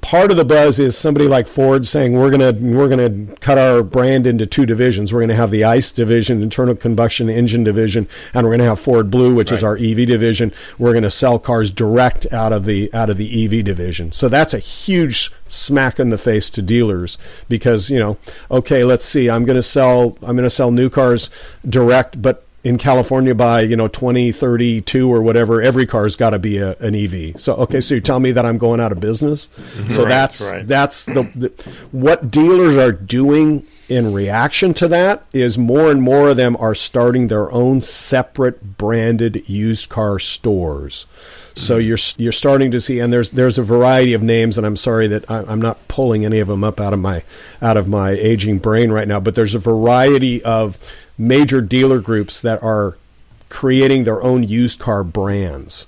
Part 0.00 0.32
of 0.32 0.36
the 0.36 0.44
buzz 0.44 0.80
is 0.80 0.98
somebody 0.98 1.28
like 1.28 1.46
Ford 1.46 1.86
saying 1.86 2.14
we're 2.14 2.32
gonna 2.32 2.52
we're 2.52 2.88
gonna 2.88 3.32
cut 3.36 3.58
our 3.58 3.84
brand 3.84 4.26
into 4.26 4.44
two 4.44 4.66
divisions. 4.66 5.12
We're 5.12 5.20
gonna 5.20 5.36
have 5.36 5.52
the 5.52 5.62
ICE 5.62 5.92
division, 5.92 6.42
internal 6.42 6.74
combustion 6.74 7.30
engine 7.30 7.62
division, 7.62 8.08
and 8.34 8.44
we're 8.44 8.54
gonna 8.54 8.68
have 8.68 8.80
Ford 8.80 9.08
Blue, 9.08 9.36
which 9.36 9.52
right. 9.52 9.58
is 9.58 9.62
our 9.62 9.76
EV 9.76 10.08
division. 10.08 10.52
We're 10.78 10.94
gonna 10.94 11.12
sell 11.12 11.38
cars 11.38 11.70
direct 11.70 12.32
out 12.32 12.52
of 12.52 12.64
the 12.64 12.92
out 12.92 13.08
of 13.08 13.18
the 13.18 13.44
EV 13.44 13.64
division. 13.64 14.10
So 14.10 14.28
that's 14.28 14.52
a 14.52 14.58
huge 14.58 15.30
smack 15.46 16.00
in 16.00 16.10
the 16.10 16.18
face 16.18 16.50
to 16.50 16.60
dealers 16.60 17.16
because 17.48 17.88
you 17.88 18.00
know, 18.00 18.18
okay, 18.50 18.82
let's 18.82 19.04
see, 19.04 19.30
I'm 19.30 19.44
gonna 19.44 19.62
sell 19.62 20.18
I'm 20.22 20.34
gonna 20.34 20.50
sell 20.50 20.72
new 20.72 20.90
cars 20.90 21.30
direct, 21.68 22.20
but 22.20 22.45
in 22.66 22.78
California 22.78 23.32
by 23.32 23.60
you 23.60 23.76
know 23.76 23.86
2032 23.86 25.08
or 25.08 25.22
whatever, 25.22 25.62
every 25.62 25.86
car's 25.86 26.16
got 26.16 26.30
to 26.30 26.38
be 26.38 26.58
a, 26.58 26.74
an 26.78 26.96
EV. 26.96 27.40
So 27.40 27.54
okay, 27.54 27.80
so 27.80 27.94
you 27.94 28.00
tell 28.00 28.18
me 28.18 28.32
that 28.32 28.44
I'm 28.44 28.58
going 28.58 28.80
out 28.80 28.90
of 28.90 28.98
business. 28.98 29.46
Mm-hmm. 29.46 29.92
So 29.92 30.02
right, 30.02 30.08
that's 30.08 30.40
right. 30.40 30.66
that's 30.66 31.04
the, 31.04 31.30
the 31.36 31.48
what 31.92 32.28
dealers 32.28 32.74
are 32.74 32.90
doing 32.90 33.64
in 33.88 34.12
reaction 34.12 34.74
to 34.74 34.88
that 34.88 35.24
is 35.32 35.56
more 35.56 35.92
and 35.92 36.02
more 36.02 36.30
of 36.30 36.38
them 36.38 36.56
are 36.58 36.74
starting 36.74 37.28
their 37.28 37.52
own 37.52 37.82
separate 37.82 38.76
branded 38.76 39.48
used 39.48 39.88
car 39.88 40.18
stores. 40.18 41.06
So 41.54 41.78
mm-hmm. 41.78 41.86
you're 41.86 41.98
you're 42.18 42.32
starting 42.32 42.72
to 42.72 42.80
see, 42.80 42.98
and 42.98 43.12
there's 43.12 43.30
there's 43.30 43.58
a 43.58 43.62
variety 43.62 44.12
of 44.12 44.24
names, 44.24 44.58
and 44.58 44.66
I'm 44.66 44.76
sorry 44.76 45.06
that 45.06 45.30
I, 45.30 45.44
am 45.52 45.62
not 45.62 45.86
pulling 45.86 46.24
any 46.24 46.40
of 46.40 46.48
them 46.48 46.64
up 46.64 46.80
out 46.80 46.92
of 46.92 46.98
my 46.98 47.22
out 47.62 47.76
of 47.76 47.86
my 47.86 48.10
aging 48.10 48.58
brain 48.58 48.90
right 48.90 49.06
now, 49.06 49.20
but 49.20 49.36
there's 49.36 49.54
a 49.54 49.60
variety 49.60 50.42
of 50.42 50.76
major 51.18 51.60
dealer 51.60 52.00
groups 52.00 52.40
that 52.40 52.62
are 52.62 52.96
creating 53.48 54.04
their 54.04 54.22
own 54.22 54.42
used 54.42 54.78
car 54.78 55.04
brands 55.04 55.86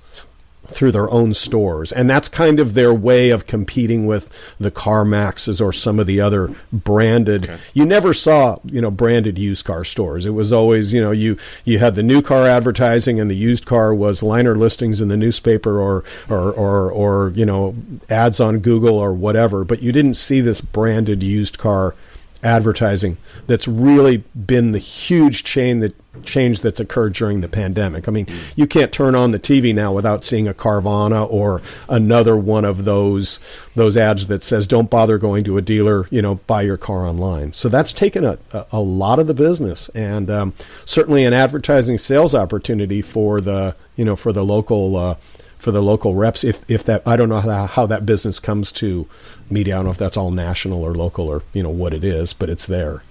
through 0.68 0.92
their 0.92 1.10
own 1.10 1.32
stores. 1.34 1.92
And 1.92 2.08
that's 2.08 2.28
kind 2.28 2.60
of 2.60 2.74
their 2.74 2.92
way 2.92 3.30
of 3.30 3.46
competing 3.46 4.06
with 4.06 4.30
the 4.60 4.70
CarMaxes 4.70 5.60
or 5.60 5.72
some 5.72 5.98
of 5.98 6.06
the 6.06 6.20
other 6.20 6.54
branded. 6.72 7.44
Okay. 7.44 7.58
You 7.72 7.86
never 7.86 8.12
saw, 8.12 8.58
you 8.64 8.80
know, 8.80 8.90
branded 8.90 9.38
used 9.38 9.64
car 9.64 9.84
stores. 9.84 10.26
It 10.26 10.30
was 10.30 10.52
always, 10.52 10.92
you 10.92 11.00
know, 11.00 11.10
you, 11.10 11.38
you 11.64 11.78
had 11.78 11.94
the 11.94 12.02
new 12.02 12.20
car 12.20 12.46
advertising 12.46 13.18
and 13.18 13.30
the 13.30 13.36
used 13.36 13.64
car 13.64 13.94
was 13.94 14.22
liner 14.22 14.56
listings 14.56 15.00
in 15.00 15.08
the 15.08 15.16
newspaper 15.16 15.80
or, 15.80 16.04
or, 16.28 16.52
or, 16.52 16.90
or, 16.90 17.30
you 17.30 17.46
know, 17.46 17.74
ads 18.10 18.38
on 18.38 18.58
Google 18.58 18.98
or 18.98 19.12
whatever. 19.12 19.64
But 19.64 19.82
you 19.82 19.90
didn't 19.90 20.14
see 20.14 20.40
this 20.40 20.60
branded 20.60 21.22
used 21.22 21.58
car 21.58 21.94
advertising 22.42 23.16
that's 23.46 23.66
really 23.66 24.18
been 24.46 24.72
the 24.72 24.78
huge 24.78 25.44
chain 25.44 25.80
that 25.80 25.94
change 26.24 26.60
that's 26.60 26.80
occurred 26.80 27.12
during 27.12 27.40
the 27.40 27.48
pandemic. 27.48 28.08
I 28.08 28.12
mean, 28.12 28.26
you 28.56 28.66
can't 28.66 28.92
turn 28.92 29.14
on 29.14 29.30
the 29.30 29.38
TV 29.38 29.74
now 29.74 29.92
without 29.92 30.24
seeing 30.24 30.48
a 30.48 30.54
Carvana 30.54 31.30
or 31.30 31.62
another 31.88 32.36
one 32.36 32.64
of 32.64 32.84
those 32.84 33.38
those 33.74 33.96
ads 33.96 34.26
that 34.26 34.44
says 34.44 34.66
"Don't 34.66 34.90
bother 34.90 35.18
going 35.18 35.44
to 35.44 35.58
a 35.58 35.62
dealer, 35.62 36.06
you 36.10 36.22
know, 36.22 36.36
buy 36.46 36.62
your 36.62 36.76
car 36.76 37.06
online." 37.06 37.52
So 37.52 37.68
that's 37.68 37.92
taken 37.92 38.24
a, 38.24 38.38
a, 38.72 38.80
lot 38.80 39.18
of 39.18 39.26
the 39.26 39.34
business, 39.34 39.88
and 39.90 40.30
um, 40.30 40.54
certainly 40.84 41.24
an 41.24 41.32
advertising 41.32 41.98
sales 41.98 42.34
opportunity 42.34 43.02
for 43.02 43.40
the 43.40 43.76
you 43.96 44.04
know 44.04 44.16
for 44.16 44.32
the 44.32 44.44
local. 44.44 44.96
Uh, 44.96 45.14
for 45.58 45.72
the 45.72 45.82
local 45.82 46.14
reps, 46.14 46.44
if 46.44 46.68
if 46.68 46.84
that 46.84 47.02
I 47.06 47.16
don't 47.16 47.28
know 47.28 47.40
how, 47.40 47.66
how 47.66 47.86
that 47.86 48.06
business 48.06 48.40
comes 48.40 48.72
to 48.72 49.06
media. 49.50 49.74
I 49.74 49.78
don't 49.78 49.86
know 49.86 49.92
if 49.92 49.98
that's 49.98 50.16
all 50.16 50.30
national 50.30 50.82
or 50.82 50.94
local 50.94 51.28
or 51.28 51.42
you 51.52 51.62
know 51.62 51.70
what 51.70 51.92
it 51.92 52.04
is, 52.04 52.32
but 52.32 52.48
it's 52.48 52.66
there. 52.66 53.02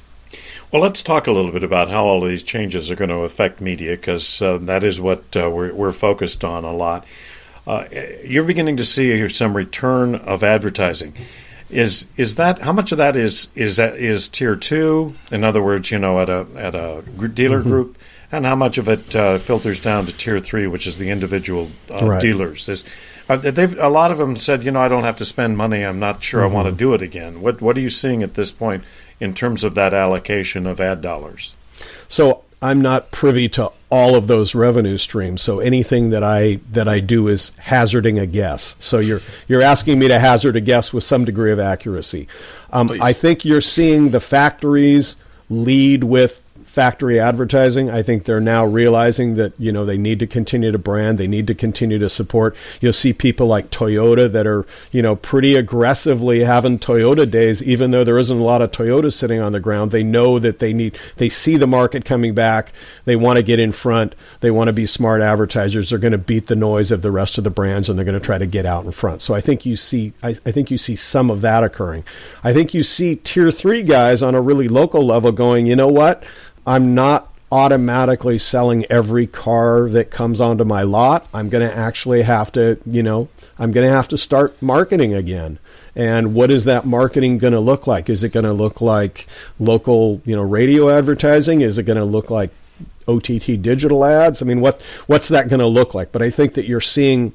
Well, 0.71 0.81
let's 0.81 1.01
talk 1.01 1.27
a 1.27 1.31
little 1.31 1.51
bit 1.51 1.63
about 1.63 1.89
how 1.89 2.05
all 2.05 2.21
these 2.21 2.43
changes 2.43 2.91
are 2.91 2.95
going 2.95 3.09
to 3.09 3.19
affect 3.19 3.61
media 3.61 3.91
because 3.91 4.41
uh, 4.41 4.57
that 4.63 4.83
is 4.83 4.99
what 4.99 5.23
uh, 5.37 5.49
we're, 5.49 5.73
we're, 5.73 5.91
focused 5.91 6.43
on 6.43 6.65
a 6.65 6.73
lot. 6.73 7.05
Uh, 7.65 7.85
you're 8.25 8.43
beginning 8.43 8.75
to 8.75 8.83
see 8.83 9.27
some 9.29 9.55
return 9.55 10.15
of 10.15 10.43
advertising. 10.43 11.13
Is 11.69 12.09
is 12.17 12.35
that 12.35 12.59
how 12.59 12.71
much 12.71 12.91
of 12.91 12.97
that 12.97 13.15
is 13.15 13.49
is 13.55 13.77
that 13.77 13.95
is 13.95 14.27
tier 14.27 14.55
two? 14.55 15.15
In 15.31 15.43
other 15.43 15.61
words, 15.61 15.91
you 15.91 15.99
know, 15.99 16.19
at 16.19 16.29
a 16.29 16.47
at 16.55 16.75
a 16.75 17.03
dealer 17.27 17.59
mm-hmm. 17.59 17.69
group, 17.69 17.97
and 18.31 18.45
how 18.45 18.55
much 18.55 18.77
of 18.77 18.87
it 18.87 19.15
uh, 19.15 19.37
filters 19.37 19.81
down 19.81 20.05
to 20.05 20.15
tier 20.15 20.39
three, 20.39 20.67
which 20.67 20.87
is 20.87 20.97
the 20.97 21.09
individual 21.09 21.69
uh, 21.91 22.05
right. 22.05 22.21
dealers? 22.21 22.67
Is, 22.67 22.83
uh, 23.29 23.37
they've 23.37 23.77
a 23.79 23.89
lot 23.89 24.11
of 24.11 24.17
them 24.17 24.35
said, 24.35 24.63
you 24.63 24.71
know, 24.71 24.81
I 24.81 24.87
don't 24.87 25.03
have 25.03 25.17
to 25.17 25.25
spend 25.25 25.57
money. 25.57 25.83
I'm 25.83 25.99
not 25.99 26.23
sure 26.23 26.41
mm-hmm. 26.41 26.51
I 26.51 26.55
want 26.55 26.67
to 26.67 26.73
do 26.73 26.93
it 26.93 27.01
again. 27.01 27.41
What 27.41 27.61
what 27.61 27.77
are 27.77 27.81
you 27.81 27.89
seeing 27.89 28.23
at 28.23 28.33
this 28.33 28.51
point 28.51 28.83
in 29.19 29.33
terms 29.33 29.63
of 29.63 29.75
that 29.75 29.93
allocation 29.93 30.67
of 30.67 30.79
ad 30.79 31.01
dollars? 31.01 31.53
So 32.07 32.43
I'm 32.61 32.81
not 32.81 33.11
privy 33.11 33.49
to 33.49 33.71
all 33.89 34.15
of 34.15 34.27
those 34.27 34.55
revenue 34.55 34.97
streams. 34.97 35.41
So 35.41 35.59
anything 35.59 36.09
that 36.09 36.23
I 36.23 36.59
that 36.71 36.87
I 36.87 36.99
do 36.99 37.27
is 37.27 37.51
hazarding 37.57 38.17
a 38.17 38.25
guess. 38.25 38.75
So 38.79 38.99
you're 38.99 39.21
you're 39.47 39.61
asking 39.61 39.99
me 39.99 40.07
to 40.07 40.19
hazard 40.19 40.55
a 40.55 40.61
guess 40.61 40.91
with 40.91 41.03
some 41.03 41.23
degree 41.23 41.51
of 41.51 41.59
accuracy. 41.59 42.27
Um, 42.71 42.89
I 43.01 43.13
think 43.13 43.45
you're 43.45 43.61
seeing 43.61 44.09
the 44.09 44.19
factories 44.19 45.15
lead 45.49 46.03
with 46.03 46.41
factory 46.77 47.19
advertising. 47.19 47.89
I 47.89 48.03
think 48.03 48.25
they're 48.25 48.39
now 48.39 48.63
realizing 48.63 49.33
that 49.33 49.51
you 49.57 49.71
know 49.71 49.83
they 49.83 49.97
need 49.97 50.19
to 50.19 50.27
continue 50.27 50.71
to 50.71 50.77
brand, 50.77 51.17
they 51.17 51.25
need 51.25 51.47
to 51.47 51.55
continue 51.55 51.97
to 51.97 52.07
support. 52.07 52.55
You'll 52.81 52.93
see 52.93 53.13
people 53.13 53.47
like 53.47 53.71
Toyota 53.71 54.31
that 54.31 54.45
are 54.45 54.67
you 54.91 55.01
know 55.01 55.15
pretty 55.15 55.55
aggressively 55.55 56.43
having 56.43 56.77
Toyota 56.77 57.29
days, 57.29 57.63
even 57.63 57.89
though 57.89 58.03
there 58.03 58.19
isn't 58.19 58.37
a 58.37 58.43
lot 58.43 58.61
of 58.61 58.71
Toyotas 58.71 59.13
sitting 59.13 59.41
on 59.41 59.53
the 59.53 59.59
ground. 59.59 59.89
They 59.89 60.03
know 60.03 60.37
that 60.37 60.59
they 60.59 60.71
need, 60.71 60.99
they 61.15 61.29
see 61.29 61.57
the 61.57 61.65
market 61.65 62.05
coming 62.05 62.35
back. 62.35 62.71
They 63.05 63.15
want 63.15 63.37
to 63.37 63.43
get 63.43 63.59
in 63.59 63.71
front. 63.71 64.13
They 64.41 64.51
want 64.51 64.67
to 64.67 64.73
be 64.73 64.85
smart 64.85 65.21
advertisers. 65.21 65.89
They're 65.89 65.97
going 65.97 66.11
to 66.11 66.19
beat 66.19 66.45
the 66.45 66.55
noise 66.55 66.91
of 66.91 67.01
the 67.01 67.09
rest 67.09 67.39
of 67.39 67.43
the 67.43 67.49
brands, 67.49 67.89
and 67.89 67.97
they're 67.97 68.05
going 68.05 68.19
to 68.19 68.23
try 68.23 68.37
to 68.37 68.45
get 68.45 68.67
out 68.67 68.85
in 68.85 68.91
front. 68.91 69.23
So 69.23 69.33
I 69.33 69.41
think 69.41 69.65
you 69.65 69.75
see, 69.75 70.13
I, 70.21 70.35
I 70.45 70.51
think 70.51 70.69
you 70.69 70.77
see 70.77 70.95
some 70.95 71.31
of 71.31 71.41
that 71.41 71.63
occurring. 71.63 72.03
I 72.43 72.53
think 72.53 72.75
you 72.75 72.83
see 72.83 73.15
tier 73.15 73.49
three 73.49 73.81
guys 73.81 74.21
on 74.21 74.35
a 74.35 74.41
really 74.41 74.67
local 74.67 75.03
level 75.03 75.31
going, 75.31 75.65
you 75.65 75.75
know 75.75 75.87
what? 75.87 76.23
I'm 76.67 76.93
not 76.93 77.33
automatically 77.49 78.37
selling 78.37 78.85
every 78.89 79.25
car 79.25 79.87
that 79.87 80.11
comes 80.11 80.41
onto 80.41 80.65
my 80.65 80.81
lot. 80.81 81.25
I'm 81.33 81.47
going 81.47 81.67
to 81.67 81.73
actually 81.73 82.23
have 82.23 82.51
to, 82.51 82.77
you 82.85 83.01
know, 83.01 83.29
I'm 83.57 83.71
going 83.71 83.87
to 83.87 83.93
have 83.93 84.09
to 84.09 84.17
start 84.17 84.61
marketing 84.61 85.13
again. 85.13 85.59
And 85.95 86.35
what 86.35 86.51
is 86.51 86.65
that 86.65 86.85
marketing 86.85 87.37
going 87.37 87.53
to 87.53 87.59
look 87.61 87.87
like? 87.87 88.09
Is 88.09 88.23
it 88.23 88.33
going 88.33 88.43
to 88.45 88.53
look 88.53 88.81
like 88.81 89.27
local, 89.59 90.21
you 90.25 90.35
know, 90.35 90.43
radio 90.43 90.89
advertising? 90.89 91.61
Is 91.61 91.77
it 91.77 91.83
going 91.83 91.97
to 91.97 92.05
look 92.05 92.29
like 92.29 92.51
OTT 93.07 93.61
digital 93.61 94.03
ads? 94.03 94.41
I 94.41 94.45
mean, 94.45 94.59
what 94.59 94.81
what's 95.07 95.29
that 95.29 95.47
going 95.47 95.61
to 95.61 95.67
look 95.67 95.93
like? 95.93 96.11
But 96.11 96.21
I 96.21 96.29
think 96.29 96.53
that 96.55 96.67
you're 96.67 96.81
seeing 96.81 97.33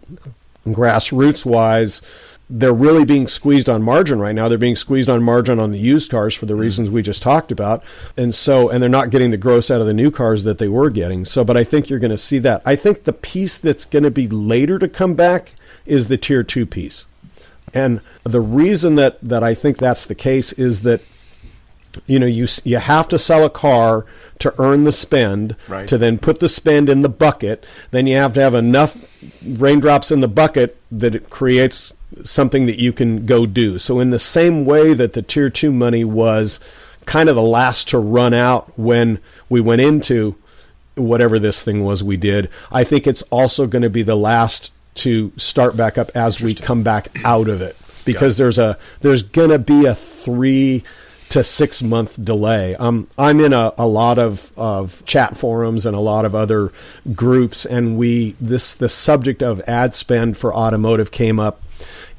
grassroots 0.67 1.45
wise 1.45 2.03
they're 2.51 2.73
really 2.73 3.05
being 3.05 3.29
squeezed 3.29 3.69
on 3.69 3.83
margin 3.83 4.19
right 4.19 4.35
now. 4.35 4.49
They're 4.49 4.59
being 4.59 4.77
squeezed 4.77 5.09
on 5.09 5.23
margin 5.23 5.59
on 5.59 5.73
the 5.73 5.79
used 5.79 6.11
cars 6.11 6.35
for 6.35 6.47
the 6.47 6.55
mm. 6.55 6.61
reasons 6.61 6.91
we 6.91 7.03
just 7.03 7.23
talked 7.23 7.51
about. 7.51 7.83
And 8.17 8.35
so, 8.35 8.69
and 8.69 8.83
they're 8.83 8.91
not 8.91 9.11
getting 9.11 9.31
the 9.31 9.37
gross 9.37 9.71
out 9.71 9.81
of 9.81 9.87
the 9.87 9.95
new 9.95 10.11
cars 10.11 10.43
that 10.45 10.59
they 10.59 10.69
were 10.69 10.91
getting. 10.91 11.25
So, 11.25 11.45
but 11.45 11.57
I 11.57 11.65
think 11.65 11.89
you're 11.89 11.99
going 11.99 12.11
to 12.11 12.19
see 12.19 12.39
that. 12.41 12.63
I 12.67 12.77
think 12.77 13.05
the 13.05 13.13
piece 13.13 13.57
that's 13.57 13.85
going 13.85 14.03
to 14.03 14.11
be 14.11 14.29
later 14.29 14.79
to 14.79 14.89
come 14.89 15.15
back 15.15 15.53
is 15.87 16.09
the 16.09 16.19
tier 16.19 16.43
two 16.43 16.67
piece. 16.67 17.07
And 17.73 18.03
the 18.25 18.41
reason 18.41 18.97
that, 18.97 19.19
that 19.23 19.43
I 19.43 19.55
think 19.55 19.79
that's 19.79 20.05
the 20.05 20.15
case 20.15 20.53
is 20.53 20.83
that 20.83 21.01
you 22.07 22.19
know 22.19 22.27
you 22.27 22.47
you 22.65 22.79
have 22.79 23.07
to 23.09 23.19
sell 23.19 23.45
a 23.45 23.51
car 23.51 24.07
to 24.39 24.55
earn 24.59 24.85
the 24.85 24.93
spend 24.93 25.57
right. 25.69 25.87
to 25.87 25.99
then 25.99 26.19
put 26.19 26.41
the 26.41 26.49
spend 26.49 26.89
in 26.89 27.03
the 27.03 27.09
bucket 27.09 27.67
then 27.91 28.07
you 28.07 28.17
have 28.17 28.33
to 28.33 28.41
have 28.41 28.55
enough 28.55 28.97
raindrops 29.47 30.11
in 30.11 30.21
the 30.21 30.29
bucket 30.29 30.81
that 30.91 31.15
it 31.15 31.29
creates 31.29 31.93
something 32.25 32.67
that 32.67 32.79
you 32.79 32.93
can 32.93 33.27
go 33.27 33.47
do. 33.47 33.79
So, 33.79 34.01
in 34.01 34.11
the 34.11 34.19
same 34.19 34.65
way 34.65 34.95
that 34.95 35.13
the 35.13 35.23
tier 35.23 35.51
two 35.51 35.73
money 35.73 36.05
was 36.05 36.61
kind 37.05 37.29
of 37.29 37.37
the 37.37 37.43
last 37.43 37.89
to 37.91 37.99
run 37.99 38.35
out 38.35 38.79
when 38.79 39.19
we 39.49 39.61
went 39.61 39.81
into 39.81 40.37
whatever 40.95 41.39
this 41.39 41.63
thing 41.63 41.85
was 41.85 42.03
we 42.03 42.17
did, 42.17 42.49
I 42.71 42.85
think 42.85 43.07
it's 43.07 43.23
also 43.23 43.67
going 43.67 43.83
to 43.83 43.91
be 43.91 44.03
the 44.03 44.17
last 44.17 44.71
to 44.95 45.33
start 45.37 45.77
back 45.77 45.97
up 45.97 46.11
as 46.15 46.41
we 46.41 46.55
come 46.55 46.83
back 46.83 47.09
out 47.25 47.49
of 47.49 47.63
it 47.63 47.77
because 48.05 48.37
there's 48.37 48.59
a 48.59 48.79
there's 49.01 49.23
going 49.23 49.51
to 49.51 49.59
be 49.59 49.87
a 49.87 49.95
three 49.95 50.85
to 51.33 51.43
six 51.43 51.83
month 51.83 52.23
delay. 52.23 52.77
Um, 52.77 53.09
I'm 53.17 53.41
in 53.41 53.55
a, 53.55 53.73
a 53.79 53.87
lot 53.87 54.19
of, 54.19 54.53
of 54.55 55.03
chat 55.07 55.35
forums 55.35 55.87
and 55.87 55.97
a 55.97 56.01
lot 56.01 56.27
of 56.27 56.35
other 56.35 56.73
groups, 57.15 57.65
and 57.65 57.97
we 57.97 58.37
this 58.39 58.75
the 58.75 58.91
subject 58.91 59.43
of 59.43 59.61
ad 59.63 59.95
spend 59.95 60.37
for 60.37 60.55
automotive 60.55 61.11
came 61.11 61.41
up 61.41 61.62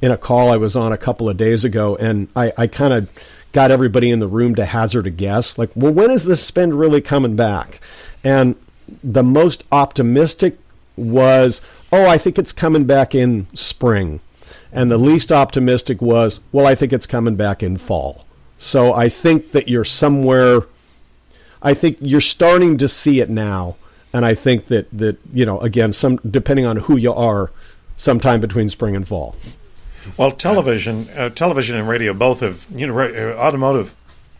in 0.04 0.10
a 0.10 0.18
call 0.18 0.50
I 0.50 0.58
was 0.58 0.76
on 0.76 0.92
a 0.92 0.98
couple 0.98 1.30
of 1.30 1.38
days 1.38 1.64
ago, 1.64 1.96
and 1.96 2.28
I, 2.36 2.52
I 2.58 2.66
kind 2.66 2.92
of 2.92 3.08
got 3.52 3.70
everybody 3.70 4.10
in 4.10 4.18
the 4.18 4.28
room 4.28 4.54
to 4.56 4.66
hazard 4.66 5.06
a 5.06 5.10
guess. 5.10 5.56
Like, 5.56 5.70
well, 5.74 5.94
when 5.94 6.10
is 6.10 6.24
this 6.24 6.44
spend 6.44 6.78
really 6.78 7.00
coming 7.00 7.36
back? 7.36 7.80
And 8.22 8.54
the 9.02 9.22
most 9.22 9.64
optimistic 9.72 10.58
was, 10.94 11.62
oh, 11.90 12.06
I 12.06 12.18
think 12.18 12.38
it's 12.38 12.52
coming 12.52 12.84
back 12.84 13.14
in 13.14 13.46
spring. 13.56 14.20
And 14.70 14.90
the 14.90 14.98
least 14.98 15.32
optimistic 15.32 16.02
was, 16.02 16.38
well, 16.52 16.66
I 16.66 16.74
think 16.74 16.92
it's 16.92 17.06
coming 17.06 17.36
back 17.36 17.62
in 17.62 17.78
fall. 17.78 18.26
So 18.58 18.92
I 18.92 19.08
think 19.08 19.52
that 19.52 19.68
you're 19.68 19.86
somewhere, 19.86 20.66
I 21.62 21.72
think 21.72 21.96
you're 22.02 22.20
starting 22.20 22.76
to 22.76 22.88
see 22.88 23.20
it 23.20 23.30
now. 23.30 23.76
And 24.12 24.26
I 24.26 24.34
think 24.34 24.66
that, 24.66 24.86
that 24.92 25.16
you 25.32 25.46
know, 25.46 25.60
again, 25.60 25.94
some 25.94 26.16
depending 26.16 26.66
on 26.66 26.76
who 26.76 26.98
you 26.98 27.14
are, 27.14 27.50
sometime 27.96 28.42
between 28.42 28.68
spring 28.68 28.94
and 28.94 29.08
fall. 29.08 29.34
Well, 30.16 30.32
television, 30.32 31.08
uh, 31.16 31.30
television 31.30 31.76
and 31.76 31.88
radio 31.88 32.12
both 32.12 32.40
have 32.40 32.66
you 32.74 32.86
know 32.86 32.98
uh, 32.98 33.36
automotive 33.36 33.94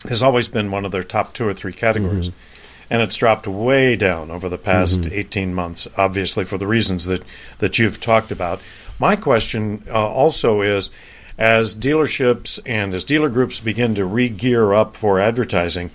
has 0.09 0.23
always 0.23 0.47
been 0.47 0.71
one 0.71 0.85
of 0.85 0.91
their 0.91 1.03
top 1.03 1.33
two 1.33 1.47
or 1.47 1.53
three 1.53 1.73
categories. 1.73 2.29
Mm-hmm. 2.29 2.39
And 2.89 3.01
it's 3.01 3.15
dropped 3.15 3.47
way 3.47 3.95
down 3.95 4.29
over 4.29 4.47
the 4.47 4.59
past 4.59 5.01
mm-hmm. 5.01 5.13
18 5.13 5.53
months, 5.55 5.87
obviously, 5.97 6.43
for 6.43 6.59
the 6.59 6.67
reasons 6.67 7.05
that, 7.05 7.23
that 7.57 7.79
you've 7.79 7.99
talked 7.99 8.29
about. 8.29 8.61
My 8.99 9.15
question 9.15 9.83
uh, 9.89 10.07
also 10.07 10.61
is 10.61 10.91
as 11.37 11.75
dealerships 11.75 12.59
and 12.65 12.93
as 12.93 13.03
dealer 13.03 13.29
groups 13.29 13.59
begin 13.59 13.95
to 13.95 14.05
re 14.05 14.29
gear 14.29 14.73
up 14.73 14.95
for 14.95 15.19
advertising, 15.19 15.89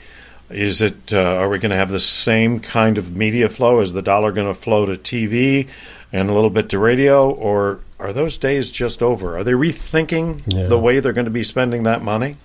is 0.51 0.83
it 0.83 1.13
uh, 1.13 1.37
are 1.37 1.49
we 1.49 1.59
going 1.59 1.71
to 1.71 1.77
have 1.77 1.91
the 1.91 2.01
same 2.01 2.59
kind 2.59 2.99
of 2.99 3.17
media 3.17 3.49
flow? 3.49 3.81
Is 3.81 3.93
the 3.93 4.03
dollar 4.03 4.33
going 4.33 4.49
to 4.49 4.55
flow 4.55 4.85
to 4.87 4.95
TV 4.95 5.69
and 6.13 6.29
a 6.29 6.35
little 6.35 6.51
bit 6.51 6.69
to 6.71 6.79
radio, 6.79 7.31
or 7.31 7.81
are 8.01 8.13
those 8.13 8.39
days 8.39 8.71
just 8.71 9.03
over? 9.03 9.37
Are 9.37 9.45
they 9.45 9.53
rethinking 9.53 10.43
yeah. 10.47 10.67
the 10.67 10.79
way 10.79 11.01
they're 11.01 11.13
going 11.13 11.27
to 11.27 11.31
be 11.31 11.45
spending 11.45 11.83
that 11.85 12.03
money? 12.03 12.37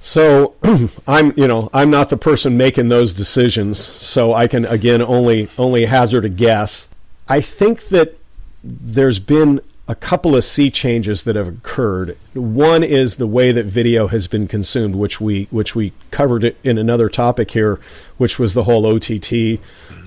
So 0.00 0.54
I'm, 1.06 1.32
you 1.36 1.46
know, 1.46 1.70
I'm 1.72 1.90
not 1.90 2.08
the 2.08 2.16
person 2.16 2.56
making 2.56 2.88
those 2.88 3.12
decisions, 3.12 3.78
so 3.78 4.34
I 4.34 4.48
can 4.48 4.64
again 4.64 5.02
only 5.02 5.48
only 5.58 5.84
hazard 5.84 6.24
a 6.24 6.28
guess. 6.28 6.88
I 7.28 7.40
think 7.40 7.88
that 7.88 8.18
there's 8.64 9.18
been 9.18 9.60
a 9.88 9.94
couple 9.94 10.36
of 10.36 10.44
sea 10.44 10.70
changes 10.70 11.24
that 11.24 11.36
have 11.36 11.48
occurred. 11.48 12.16
One 12.34 12.82
is 12.82 13.16
the 13.16 13.26
way 13.26 13.52
that 13.52 13.66
video 13.66 14.06
has 14.06 14.26
been 14.26 14.48
consumed, 14.48 14.96
which 14.96 15.20
we 15.20 15.48
which 15.50 15.74
we 15.74 15.92
covered 16.10 16.56
in 16.64 16.78
another 16.78 17.08
topic 17.08 17.50
here, 17.50 17.80
which 18.16 18.38
was 18.38 18.54
the 18.54 18.64
whole 18.64 18.86
OTT 18.86 19.60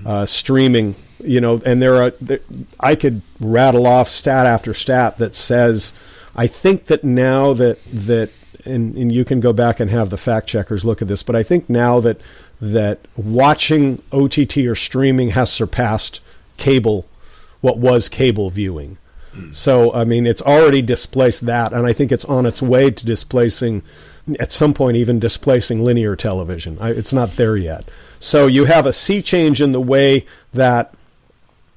uh, 0.05 0.25
streaming 0.25 0.95
you 1.23 1.41
know, 1.41 1.61
and 1.65 1.81
there 1.81 2.01
are, 2.01 2.11
there, 2.21 2.39
I 2.79 2.95
could 2.95 3.21
rattle 3.39 3.87
off 3.87 4.09
stat 4.09 4.45
after 4.45 4.73
stat 4.73 5.17
that 5.17 5.35
says, 5.35 5.93
I 6.35 6.47
think 6.47 6.85
that 6.85 7.03
now 7.03 7.53
that, 7.53 7.79
that, 7.85 8.31
and, 8.65 8.95
and 8.97 9.11
you 9.11 9.23
can 9.23 9.39
go 9.39 9.53
back 9.53 9.79
and 9.79 9.89
have 9.89 10.09
the 10.09 10.17
fact 10.17 10.47
checkers 10.47 10.83
look 10.83 11.01
at 11.01 11.07
this, 11.07 11.23
but 11.23 11.35
I 11.35 11.43
think 11.43 11.69
now 11.69 11.99
that, 12.01 12.19
that 12.59 12.99
watching 13.15 14.01
OTT 14.11 14.57
or 14.57 14.75
streaming 14.75 15.29
has 15.29 15.51
surpassed 15.51 16.19
cable, 16.57 17.05
what 17.61 17.77
was 17.77 18.09
cable 18.09 18.49
viewing. 18.49 18.97
So, 19.51 19.93
I 19.93 20.05
mean, 20.05 20.25
it's 20.25 20.41
already 20.41 20.81
displaced 20.81 21.45
that, 21.45 21.73
and 21.73 21.85
I 21.85 21.91
think 21.91 22.11
it's 22.11 22.23
on 22.25 22.45
its 22.45 22.61
way 22.61 22.89
to 22.89 23.05
displacing, 23.05 23.83
at 24.39 24.53
some 24.53 24.73
point, 24.73 24.95
even 24.95 25.19
displacing 25.19 25.83
linear 25.83 26.15
television. 26.15 26.77
I, 26.79 26.91
it's 26.91 27.11
not 27.11 27.35
there 27.35 27.57
yet. 27.57 27.89
So 28.19 28.47
you 28.47 28.65
have 28.65 28.85
a 28.85 28.93
sea 28.93 29.21
change 29.21 29.61
in 29.61 29.73
the 29.73 29.81
way 29.81 30.25
that 30.53 30.93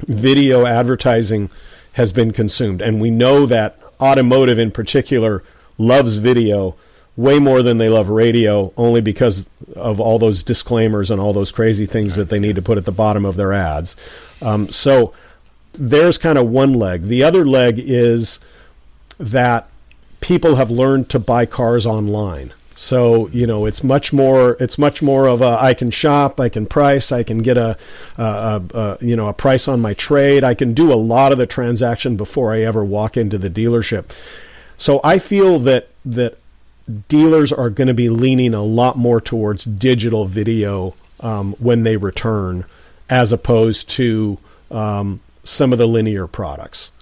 video 0.07 0.67
advertising 0.67 1.51
has 1.93 2.13
been 2.13 2.33
consumed. 2.33 2.81
And 2.81 3.01
we 3.01 3.11
know 3.11 3.47
that 3.47 3.79
automotive 4.01 4.59
in 4.59 4.71
particular 4.71 5.43
loves 5.77 6.19
video 6.19 6.77
way 7.17 7.41
more 7.41 7.63
than 7.63 7.79
they 7.79 7.89
love 7.89 8.09
radio 8.09 8.73
only 8.77 9.01
because 9.01 9.47
of 9.75 9.99
all 9.99 10.21
those 10.21 10.45
disclaimers 10.45 11.11
and 11.11 11.21
all 11.21 11.33
those 11.33 11.51
crazy 11.51 11.85
things 11.85 12.15
that 12.15 12.29
they 12.29 12.39
need 12.39 12.55
to 12.55 12.63
put 12.63 12.79
at 12.79 12.85
the 12.85 12.93
bottom 12.93 13.25
of 13.25 13.35
their 13.35 13.53
ads. 13.53 13.97
Um, 14.41 14.71
so 14.71 15.13
there's 15.73 16.17
kind 16.17 16.39
of 16.39 16.49
one 16.49 16.75
leg. 16.75 17.03
The 17.03 17.25
other 17.25 17.45
leg 17.45 17.79
is 17.79 18.39
that 19.19 19.69
people 20.21 20.57
have 20.57 20.71
learned 20.71 21.11
to 21.11 21.19
buy 21.19 21.45
cars 21.45 21.87
online. 21.87 22.53
So 22.79 23.27
you 23.31 23.45
know 23.45 23.67
it's 23.67 23.83
much 23.83 24.13
more 24.13 24.57
it's 24.61 24.79
much 24.79 25.03
more 25.03 25.27
of 25.27 25.43
a 25.43 25.59
I 25.61 25.75
can 25.75 25.91
shop, 25.91 26.39
I 26.39 26.49
can 26.49 26.65
price, 26.65 27.11
I 27.11 27.25
can 27.25 27.39
get 27.39 27.59
a, 27.59 27.77
a, 28.17 28.23
a, 28.23 28.63
a, 28.73 28.99
you 29.01 29.17
know 29.17 29.27
a 29.27 29.33
price 29.33 29.67
on 29.67 29.83
my 29.83 29.95
trade. 29.95 30.45
I 30.45 30.55
can 30.55 30.75
do 30.75 30.93
a 30.93 30.95
lot 30.95 31.33
of 31.33 31.39
the 31.39 31.47
transaction 31.47 32.17
before 32.17 32.55
I 32.55 32.61
ever 32.61 32.85
walk 32.85 33.17
into 33.17 33.37
the 33.37 33.51
dealership. 33.51 34.17
So 34.77 35.01
I 35.03 35.19
feel 35.19 35.59
that 35.59 35.89
that 36.05 36.39
dealers 37.09 37.53
are 37.53 37.69
going 37.69 37.89
to 37.89 37.95
be 37.95 38.09
leaning 38.09 38.55
a 38.55 38.63
lot 38.63 38.97
more 38.97 39.21
towards 39.21 39.65
digital 39.65 40.27
video 40.27 40.95
um, 41.19 41.57
when 41.59 41.83
they 41.83 41.97
return, 41.97 42.65
as 43.11 43.33
opposed 43.33 43.91
to 43.91 44.39
um, 44.71 45.21
some 45.43 45.73
of 45.73 45.81
the 45.81 45.89
linear 45.89 46.29
products. 46.29 46.93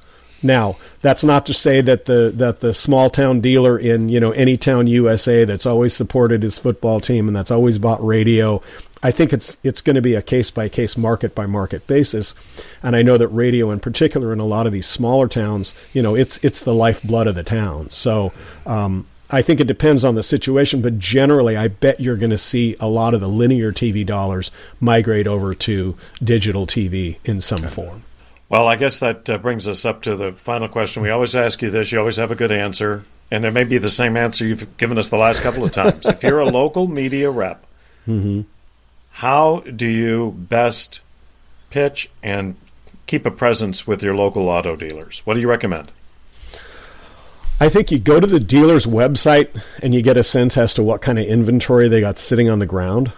Now, 0.47 0.77
that's 1.03 1.25
not 1.25 1.47
to 1.47 1.55
say 1.55 1.81
that 1.81 2.07
the 2.07 2.33
that 2.37 2.61
the 2.61 2.73
small 2.73 3.11
town 3.11 3.41
dealer 3.41 3.79
in 3.79 4.09
you 4.09 4.21
know 4.21 4.31
any 4.33 4.57
town 4.57 4.87
USA 4.87 5.45
that's 5.45 5.67
always 5.67 5.95
supported 5.95 6.43
his 6.43 6.59
football 6.59 7.01
team 7.01 7.27
and 7.29 7.37
that's 7.37 7.51
always 7.51 7.79
bought 7.79 8.05
radio. 8.05 8.63
I 9.03 9.11
think 9.11 9.33
it's 9.33 9.59
it's 9.63 9.83
going 9.83 9.97
to 9.97 10.03
be 10.03 10.15
a 10.15 10.23
case 10.23 10.51
by 10.51 10.69
case, 10.69 10.97
market 10.97 11.35
by 11.35 11.47
market 11.47 11.87
basis, 11.87 12.35
and 12.83 12.97
I 12.97 13.03
know 13.03 13.19
that 13.19 13.29
radio 13.29 13.71
in 13.71 13.81
particular 13.81 14.33
in 14.33 14.41
a 14.41 14.45
lot 14.45 14.67
of 14.67 14.73
these 14.73 14.87
smaller 14.87 15.29
towns, 15.29 15.75
you 15.93 16.03
know, 16.03 16.15
it's 16.15 16.39
it's 16.43 16.61
the 16.63 16.75
lifeblood 16.75 17.27
of 17.27 17.35
the 17.35 17.45
town. 17.45 17.91
So. 17.91 18.33
Um, 18.65 19.07
I 19.29 19.43
think 19.43 19.59
it 19.59 19.67
depends 19.67 20.05
on 20.05 20.15
the 20.15 20.23
situation, 20.23 20.83
but 20.83 21.01
generally, 21.01 21.57
I 21.57 21.67
bet 21.67 21.99
you're 21.99 22.17
going 22.17 22.31
to 22.31 22.39
see 22.39 22.77
a 22.79 22.87
lot 22.87 23.13
of 23.13 23.21
the 23.21 23.29
linear 23.29 23.73
TV 23.73 24.07
dollars 24.07 24.53
migrate 24.79 25.27
over 25.27 25.53
to 25.53 25.97
digital 26.23 26.65
TV 26.65 27.19
in 27.25 27.41
some 27.41 27.65
okay. 27.65 27.75
form. 27.75 28.05
Well, 28.49 28.69
I 28.69 28.77
guess 28.77 29.01
that 29.01 29.29
uh, 29.29 29.39
brings 29.39 29.67
us 29.67 29.85
up 29.85 30.03
to 30.03 30.15
the 30.15 30.33
final 30.33 30.69
question. 30.69 31.03
We 31.03 31.11
always 31.11 31.35
ask 31.35 31.61
you 31.63 31.71
this. 31.71 31.91
You 31.91 31.99
always 31.99 32.17
have 32.17 32.31
a 32.31 32.37
good 32.37 32.53
answer, 32.53 33.05
and 33.31 33.45
it 33.45 33.53
may 33.53 33.65
be 33.65 33.79
the 33.79 33.91
same 33.91 34.17
answer 34.17 34.47
you've 34.47 34.77
given 34.77 34.99
us 34.99 35.09
the 35.09 35.17
last 35.17 35.41
couple 35.41 35.65
of 35.65 35.73
times. 35.73 36.07
if 36.07 36.23
you're 36.23 36.39
a 36.39 36.47
local 36.47 36.87
media 36.87 37.29
rep, 37.29 37.65
mm-hmm. 38.07 38.43
how 39.11 39.61
do 39.61 39.89
you 39.89 40.33
best 40.39 41.01
pitch 41.71 42.09
and 42.23 42.55
keep 43.07 43.27
a 43.27 43.31
presence 43.31 43.87
with 43.87 44.03
your 44.03 44.15
local 44.15 44.49
auto 44.49 44.77
dealers? 44.77 45.23
What 45.25 45.35
do 45.35 45.41
you 45.41 45.49
recommend? 45.49 45.91
I 47.59 47.69
think 47.69 47.91
you 47.91 47.99
go 47.99 48.21
to 48.21 48.27
the 48.27 48.39
dealer's 48.39 48.87
website 48.87 49.49
and 49.83 49.95
you 49.95 50.03
get 50.03 50.19
a 50.19 50.25
sense 50.25 50.57
as 50.57 50.75
to 50.75 50.83
what 50.83 51.01
kind 51.01 51.19
of 51.19 51.25
inventory 51.27 51.89
they 51.89 52.01
got 52.01 52.19
sitting 52.19 52.51
on 52.51 52.59
the 52.59 52.67
ground. 52.67 53.13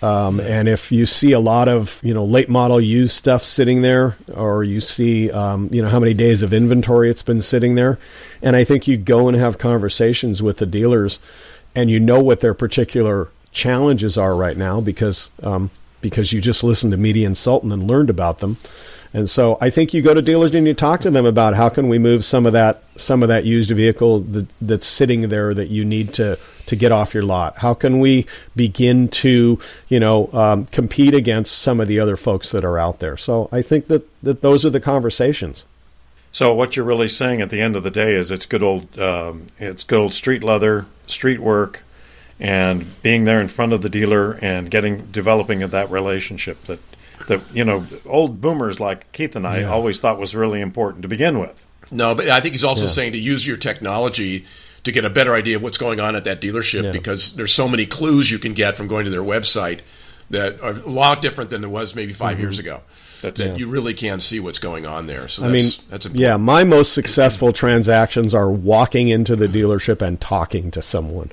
Um, 0.00 0.38
and 0.38 0.68
if 0.68 0.92
you 0.92 1.06
see 1.06 1.32
a 1.32 1.40
lot 1.40 1.68
of 1.68 2.00
you 2.04 2.14
know 2.14 2.24
late 2.24 2.48
model 2.48 2.80
used 2.80 3.16
stuff 3.16 3.42
sitting 3.42 3.82
there, 3.82 4.16
or 4.32 4.62
you 4.62 4.80
see 4.80 5.30
um, 5.30 5.68
you 5.72 5.82
know 5.82 5.88
how 5.88 5.98
many 5.98 6.14
days 6.14 6.42
of 6.42 6.52
inventory 6.52 7.10
it's 7.10 7.22
been 7.22 7.42
sitting 7.42 7.74
there, 7.74 7.98
and 8.40 8.54
I 8.54 8.64
think 8.64 8.86
you 8.86 8.96
go 8.96 9.28
and 9.28 9.36
have 9.36 9.58
conversations 9.58 10.42
with 10.42 10.58
the 10.58 10.66
dealers, 10.66 11.18
and 11.74 11.90
you 11.90 11.98
know 11.98 12.20
what 12.20 12.40
their 12.40 12.54
particular 12.54 13.28
challenges 13.50 14.16
are 14.16 14.36
right 14.36 14.56
now 14.56 14.80
because 14.80 15.30
um, 15.42 15.70
because 16.00 16.32
you 16.32 16.40
just 16.40 16.62
listened 16.62 16.92
to 16.92 16.96
Media 16.96 17.26
Insultant 17.26 17.72
and 17.72 17.88
learned 17.88 18.10
about 18.10 18.38
them. 18.38 18.56
And 19.14 19.28
so 19.28 19.56
I 19.60 19.70
think 19.70 19.94
you 19.94 20.02
go 20.02 20.14
to 20.14 20.20
dealers 20.20 20.54
and 20.54 20.66
you 20.66 20.74
talk 20.74 21.00
to 21.00 21.10
them 21.10 21.24
about 21.24 21.54
how 21.54 21.70
can 21.70 21.88
we 21.88 21.98
move 21.98 22.24
some 22.24 22.46
of 22.46 22.52
that 22.52 22.82
some 22.96 23.22
of 23.22 23.28
that 23.28 23.44
used 23.44 23.70
vehicle 23.70 24.20
that, 24.20 24.46
that's 24.60 24.86
sitting 24.86 25.28
there 25.28 25.54
that 25.54 25.68
you 25.68 25.84
need 25.84 26.14
to 26.14 26.38
to 26.68 26.76
get 26.76 26.92
off 26.92 27.14
your 27.14 27.22
lot. 27.22 27.58
How 27.58 27.74
can 27.74 27.98
we 27.98 28.26
begin 28.54 29.08
to 29.08 29.58
you 29.88 30.00
know 30.00 30.30
um, 30.32 30.66
compete 30.66 31.14
against 31.14 31.58
some 31.58 31.80
of 31.80 31.88
the 31.88 32.00
other 32.00 32.16
folks 32.16 32.50
that 32.50 32.64
are 32.64 32.78
out 32.78 33.00
there? 33.00 33.16
So 33.16 33.48
I 33.52 33.62
think 33.62 33.88
that 33.88 34.08
that 34.22 34.42
those 34.42 34.64
are 34.64 34.70
the 34.70 34.80
conversations. 34.80 35.64
So 36.30 36.54
what 36.54 36.76
you're 36.76 36.84
really 36.84 37.08
saying 37.08 37.40
at 37.40 37.50
the 37.50 37.60
end 37.60 37.74
of 37.74 37.82
the 37.82 37.90
day 37.90 38.14
is 38.14 38.30
it's 38.30 38.46
good 38.46 38.62
old 38.62 38.98
um, 38.98 39.46
it's 39.58 39.84
good 39.84 39.98
old 39.98 40.14
street 40.14 40.44
leather, 40.44 40.86
street 41.06 41.40
work, 41.40 41.82
and 42.38 42.86
being 43.02 43.24
there 43.24 43.40
in 43.40 43.48
front 43.48 43.72
of 43.72 43.82
the 43.82 43.88
dealer 43.88 44.32
and 44.42 44.70
getting 44.70 45.06
developing 45.06 45.60
that 45.60 45.90
relationship 45.90 46.62
that 46.64 46.80
that 47.26 47.40
you 47.54 47.64
know 47.64 47.86
old 48.06 48.40
boomers 48.40 48.78
like 48.78 49.10
Keith 49.12 49.34
and 49.36 49.46
I 49.46 49.60
yeah. 49.60 49.70
always 49.70 50.00
thought 50.00 50.18
was 50.18 50.34
really 50.34 50.60
important 50.60 51.02
to 51.02 51.08
begin 51.08 51.38
with. 51.38 51.64
No, 51.90 52.14
but 52.14 52.28
I 52.28 52.40
think 52.40 52.52
he's 52.52 52.64
also 52.64 52.84
yeah. 52.84 52.90
saying 52.90 53.12
to 53.12 53.18
use 53.18 53.46
your 53.46 53.56
technology 53.56 54.44
to 54.84 54.92
get 54.92 55.04
a 55.04 55.10
better 55.10 55.34
idea 55.34 55.56
of 55.56 55.62
what's 55.62 55.78
going 55.78 56.00
on 56.00 56.16
at 56.16 56.24
that 56.24 56.40
dealership 56.40 56.84
yeah. 56.84 56.92
because 56.92 57.34
there's 57.34 57.52
so 57.52 57.68
many 57.68 57.86
clues 57.86 58.30
you 58.30 58.38
can 58.38 58.54
get 58.54 58.76
from 58.76 58.86
going 58.86 59.04
to 59.04 59.10
their 59.10 59.22
website 59.22 59.80
that 60.30 60.60
are 60.60 60.72
a 60.72 60.88
lot 60.88 61.22
different 61.22 61.50
than 61.50 61.60
there 61.60 61.70
was 61.70 61.94
maybe 61.94 62.12
5 62.12 62.32
mm-hmm. 62.32 62.42
years 62.42 62.58
ago. 62.58 62.82
That's, 63.22 63.38
that 63.38 63.48
yeah. 63.50 63.56
you 63.56 63.68
really 63.68 63.94
can 63.94 64.20
see 64.20 64.38
what's 64.38 64.60
going 64.60 64.86
on 64.86 65.06
there. 65.06 65.26
So 65.26 65.44
I 65.44 65.46
mean, 65.46 65.62
that's 65.88 66.06
important. 66.06 66.14
yeah. 66.14 66.36
My 66.36 66.62
most 66.62 66.92
successful 66.92 67.52
transactions 67.52 68.32
are 68.34 68.50
walking 68.50 69.08
into 69.08 69.34
the 69.34 69.48
dealership 69.48 70.00
and 70.00 70.20
talking 70.20 70.70
to 70.70 70.82
someone 70.82 71.32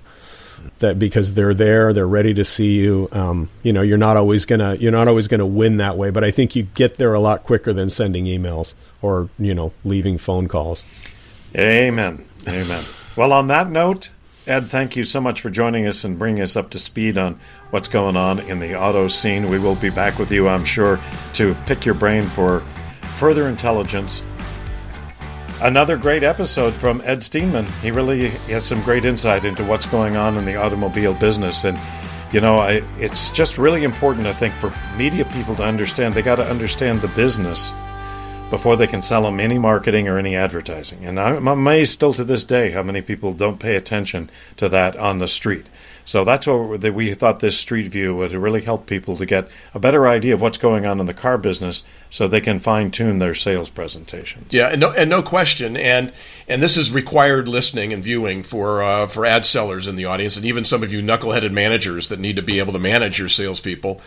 that 0.80 0.98
because 0.98 1.34
they're 1.34 1.54
there, 1.54 1.94
they're 1.94 2.08
ready 2.08 2.34
to 2.34 2.44
see 2.44 2.74
you. 2.74 3.08
Um, 3.12 3.50
you 3.64 3.72
know, 3.72 3.82
you're 3.82 3.98
not 3.98 4.18
always 4.18 4.46
gonna 4.46 4.76
you're 4.76 4.92
not 4.92 5.08
always 5.08 5.28
gonna 5.28 5.46
win 5.46 5.78
that 5.78 5.98
way, 5.98 6.10
but 6.10 6.24
I 6.24 6.32
think 6.32 6.56
you 6.56 6.64
get 6.64 6.98
there 6.98 7.14
a 7.14 7.20
lot 7.20 7.44
quicker 7.44 7.74
than 7.74 7.90
sending 7.90 8.26
emails 8.26 8.74
or 9.02 9.30
you 9.38 9.54
know 9.54 9.72
leaving 9.84 10.18
phone 10.18 10.48
calls. 10.48 10.84
Amen. 11.56 12.26
Amen. 12.48 12.84
Well, 13.16 13.34
on 13.34 13.48
that 13.48 13.70
note, 13.70 14.10
Ed, 14.48 14.68
thank 14.68 14.96
you 14.96 15.04
so 15.04 15.20
much 15.20 15.42
for 15.42 15.50
joining 15.50 15.88
us 15.88 16.04
and 16.04 16.20
bringing 16.20 16.44
us 16.44 16.56
up 16.56 16.70
to 16.72 16.80
speed 16.80 17.18
on 17.18 17.40
what's 17.72 17.90
going 17.90 18.16
on 18.16 18.40
in 18.40 18.60
the 18.60 18.80
auto 18.80 19.08
scene. 19.08 19.50
We 19.50 19.58
will 19.58 19.76
be 19.76 19.90
back 19.90 20.20
with 20.20 20.32
you, 20.32 20.48
I'm 20.48 20.66
sure, 20.66 21.00
to 21.34 21.56
pick 21.66 21.86
your 21.86 21.96
brain 21.96 22.24
for 22.24 22.60
further 23.18 23.48
intelligence 23.48 24.22
Another 25.62 25.96
great 25.96 26.22
episode 26.22 26.74
from 26.74 27.02
Ed 27.06 27.20
Steenman. 27.20 27.68
He 27.82 27.90
really 27.90 28.30
has 28.30 28.66
some 28.66 28.82
great 28.84 29.06
insight 29.06 29.46
into 29.46 29.64
what's 29.64 29.86
going 29.86 30.18
on 30.18 30.38
in 30.38 30.44
the 30.44 30.58
automobile 30.58 31.14
business. 31.14 31.64
And, 31.64 31.80
you 32.34 32.42
know, 32.42 32.58
I, 32.58 32.84
it's 32.98 33.32
just 33.32 33.58
really 33.58 33.86
important, 33.86 34.28
I 34.28 34.34
think, 34.34 34.54
for 34.54 34.74
media 34.98 35.24
people 35.24 35.56
to 35.56 35.64
understand 35.64 36.14
they 36.14 36.22
got 36.22 36.36
to 36.36 36.46
understand 36.46 37.00
the 37.00 37.08
business 37.10 37.72
before 38.50 38.76
they 38.76 38.88
can 38.88 39.02
sell 39.02 39.24
them 39.24 39.40
any 39.40 39.58
marketing 39.58 40.08
or 40.08 40.18
any 40.18 40.36
advertising. 40.36 41.06
And 41.06 41.20
I'm 41.20 41.48
amazed 41.48 41.92
still 41.92 42.14
to 42.14 42.24
this 42.24 42.44
day 42.44 42.72
how 42.72 42.84
many 42.84 43.02
people 43.02 43.34
don't 43.34 43.60
pay 43.60 43.76
attention 43.76 44.30
to 44.58 44.70
that 44.70 44.96
on 44.96 45.20
the 45.20 45.28
street. 45.28 45.66
So 46.06 46.24
that's 46.24 46.46
what 46.46 46.82
we 46.94 47.14
thought 47.16 47.40
this 47.40 47.58
street 47.58 47.92
view 47.92 48.16
would 48.16 48.32
really 48.32 48.62
help 48.62 48.86
people 48.86 49.18
to 49.18 49.26
get 49.26 49.50
a 49.74 49.80
better 49.80 50.08
idea 50.08 50.36
of 50.36 50.42
what's 50.42 50.60
going 50.60 50.86
on 50.86 51.00
in 51.00 51.08
the 51.08 51.16
car 51.16 51.38
business, 51.40 51.84
so 52.12 52.28
they 52.28 52.42
can 52.42 52.60
fine 52.60 52.92
tune 52.92 53.18
their 53.18 53.34
sales 53.34 53.70
presentations. 53.70 54.54
Yeah, 54.54 54.68
and 54.68 54.80
no, 54.80 54.92
and 54.92 55.10
no 55.10 55.24
question, 55.24 55.76
and 55.76 56.14
and 56.48 56.62
this 56.62 56.78
is 56.78 56.92
required 56.92 57.48
listening 57.48 57.92
and 57.92 58.04
viewing 58.04 58.44
for 58.44 58.84
uh, 58.84 59.08
for 59.08 59.26
ad 59.26 59.46
sellers 59.46 59.88
in 59.88 59.96
the 59.96 60.06
audience, 60.06 60.38
and 60.38 60.46
even 60.46 60.64
some 60.64 60.84
of 60.84 60.94
you 60.94 61.02
knuckleheaded 61.02 61.52
managers 61.52 62.10
that 62.10 62.20
need 62.20 62.36
to 62.36 62.44
be 62.44 62.60
able 62.60 62.74
to 62.74 62.80
manage 62.80 63.18
your 63.18 63.30
salespeople 63.30 64.00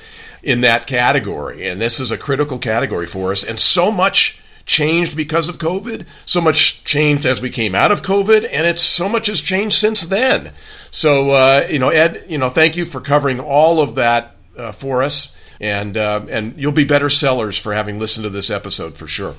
in 0.43 0.61
that 0.61 0.87
category. 0.87 1.69
And 1.69 1.81
this 1.81 1.99
is 1.99 2.13
a 2.13 2.19
critical 2.19 2.59
category 2.59 3.07
for 3.07 3.33
us, 3.33 3.43
and 3.43 3.59
so 3.59 3.91
much 3.91 4.41
changed 4.69 5.17
because 5.17 5.49
of 5.49 5.59
COVID. 5.59 6.07
So 6.27 6.41
much 6.41 6.85
changed 6.85 7.27
as 7.27 7.41
we 7.41 7.51
came 7.51 7.75
out 7.75 7.91
of 7.91 8.03
COVID, 8.03 8.49
and 8.53 8.67
it's 8.67 8.83
so 8.83 9.09
much 9.09 9.27
has 9.27 9.41
changed 9.41 9.77
since 9.77 10.03
then. 10.03 10.53
So, 10.93 11.31
uh, 11.31 11.67
you 11.69 11.81
know, 11.81 11.89
Ed, 11.89 12.25
you 12.29 12.39
know, 12.39 12.51
thank 12.51 12.77
you 12.77 12.85
for 12.85 13.01
covering 13.01 13.41
all 13.41 13.81
of 13.81 13.97
that 13.97 14.37
uh, 14.57 14.71
for 14.73 15.03
us, 15.03 15.35
and 15.61 15.97
uh, 15.97 16.25
and 16.29 16.55
you'll 16.57 16.73
be 16.73 16.85
better 16.85 17.11
sellers 17.11 17.59
for 17.59 17.73
having 17.73 17.99
listened 17.99 18.25
to 18.25 18.31
this 18.31 18.51
episode 18.51 18.97
for 18.97 19.09
sure. 19.09 19.35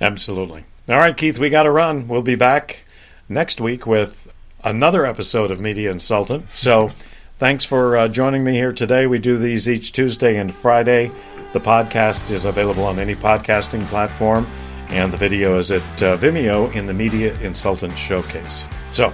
Absolutely. 0.00 0.64
All 0.88 0.98
right, 0.98 1.16
Keith, 1.16 1.38
we 1.38 1.50
got 1.50 1.64
to 1.64 1.70
run. 1.70 2.08
We'll 2.08 2.22
be 2.22 2.36
back 2.36 2.84
next 3.28 3.60
week 3.60 3.86
with 3.86 4.32
another 4.64 5.04
episode 5.04 5.50
of 5.50 5.60
Media 5.60 5.90
Insultant. 5.90 6.46
So. 6.54 6.92
Thanks 7.40 7.64
for 7.64 7.96
uh, 7.96 8.06
joining 8.06 8.44
me 8.44 8.52
here 8.52 8.70
today. 8.70 9.06
We 9.06 9.18
do 9.18 9.38
these 9.38 9.66
each 9.66 9.92
Tuesday 9.92 10.36
and 10.36 10.54
Friday. 10.54 11.10
The 11.54 11.58
podcast 11.58 12.30
is 12.30 12.44
available 12.44 12.84
on 12.84 12.98
any 12.98 13.14
podcasting 13.14 13.82
platform, 13.86 14.46
and 14.90 15.10
the 15.10 15.16
video 15.16 15.58
is 15.58 15.70
at 15.70 16.02
uh, 16.02 16.18
Vimeo 16.18 16.70
in 16.74 16.84
the 16.84 16.92
Media 16.92 17.32
Insultant 17.40 17.96
Showcase. 17.96 18.68
So, 18.90 19.10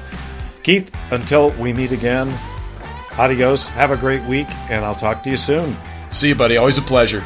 Keith, 0.65 0.93
until 1.13 1.51
we 1.51 1.73
meet 1.73 1.93
again, 1.93 2.37
adios. 3.17 3.69
Have 3.69 3.93
a 3.93 3.97
great 3.97 4.25
week, 4.25 4.49
and 4.71 4.85
I'll 4.85 4.97
talk 4.97 5.23
to 5.23 5.31
you 5.31 5.37
soon. 5.37 5.77
See 6.11 6.31
you, 6.31 6.35
buddy. 6.35 6.57
Always 6.57 6.79
a 6.79 6.83
pleasure. 6.83 7.23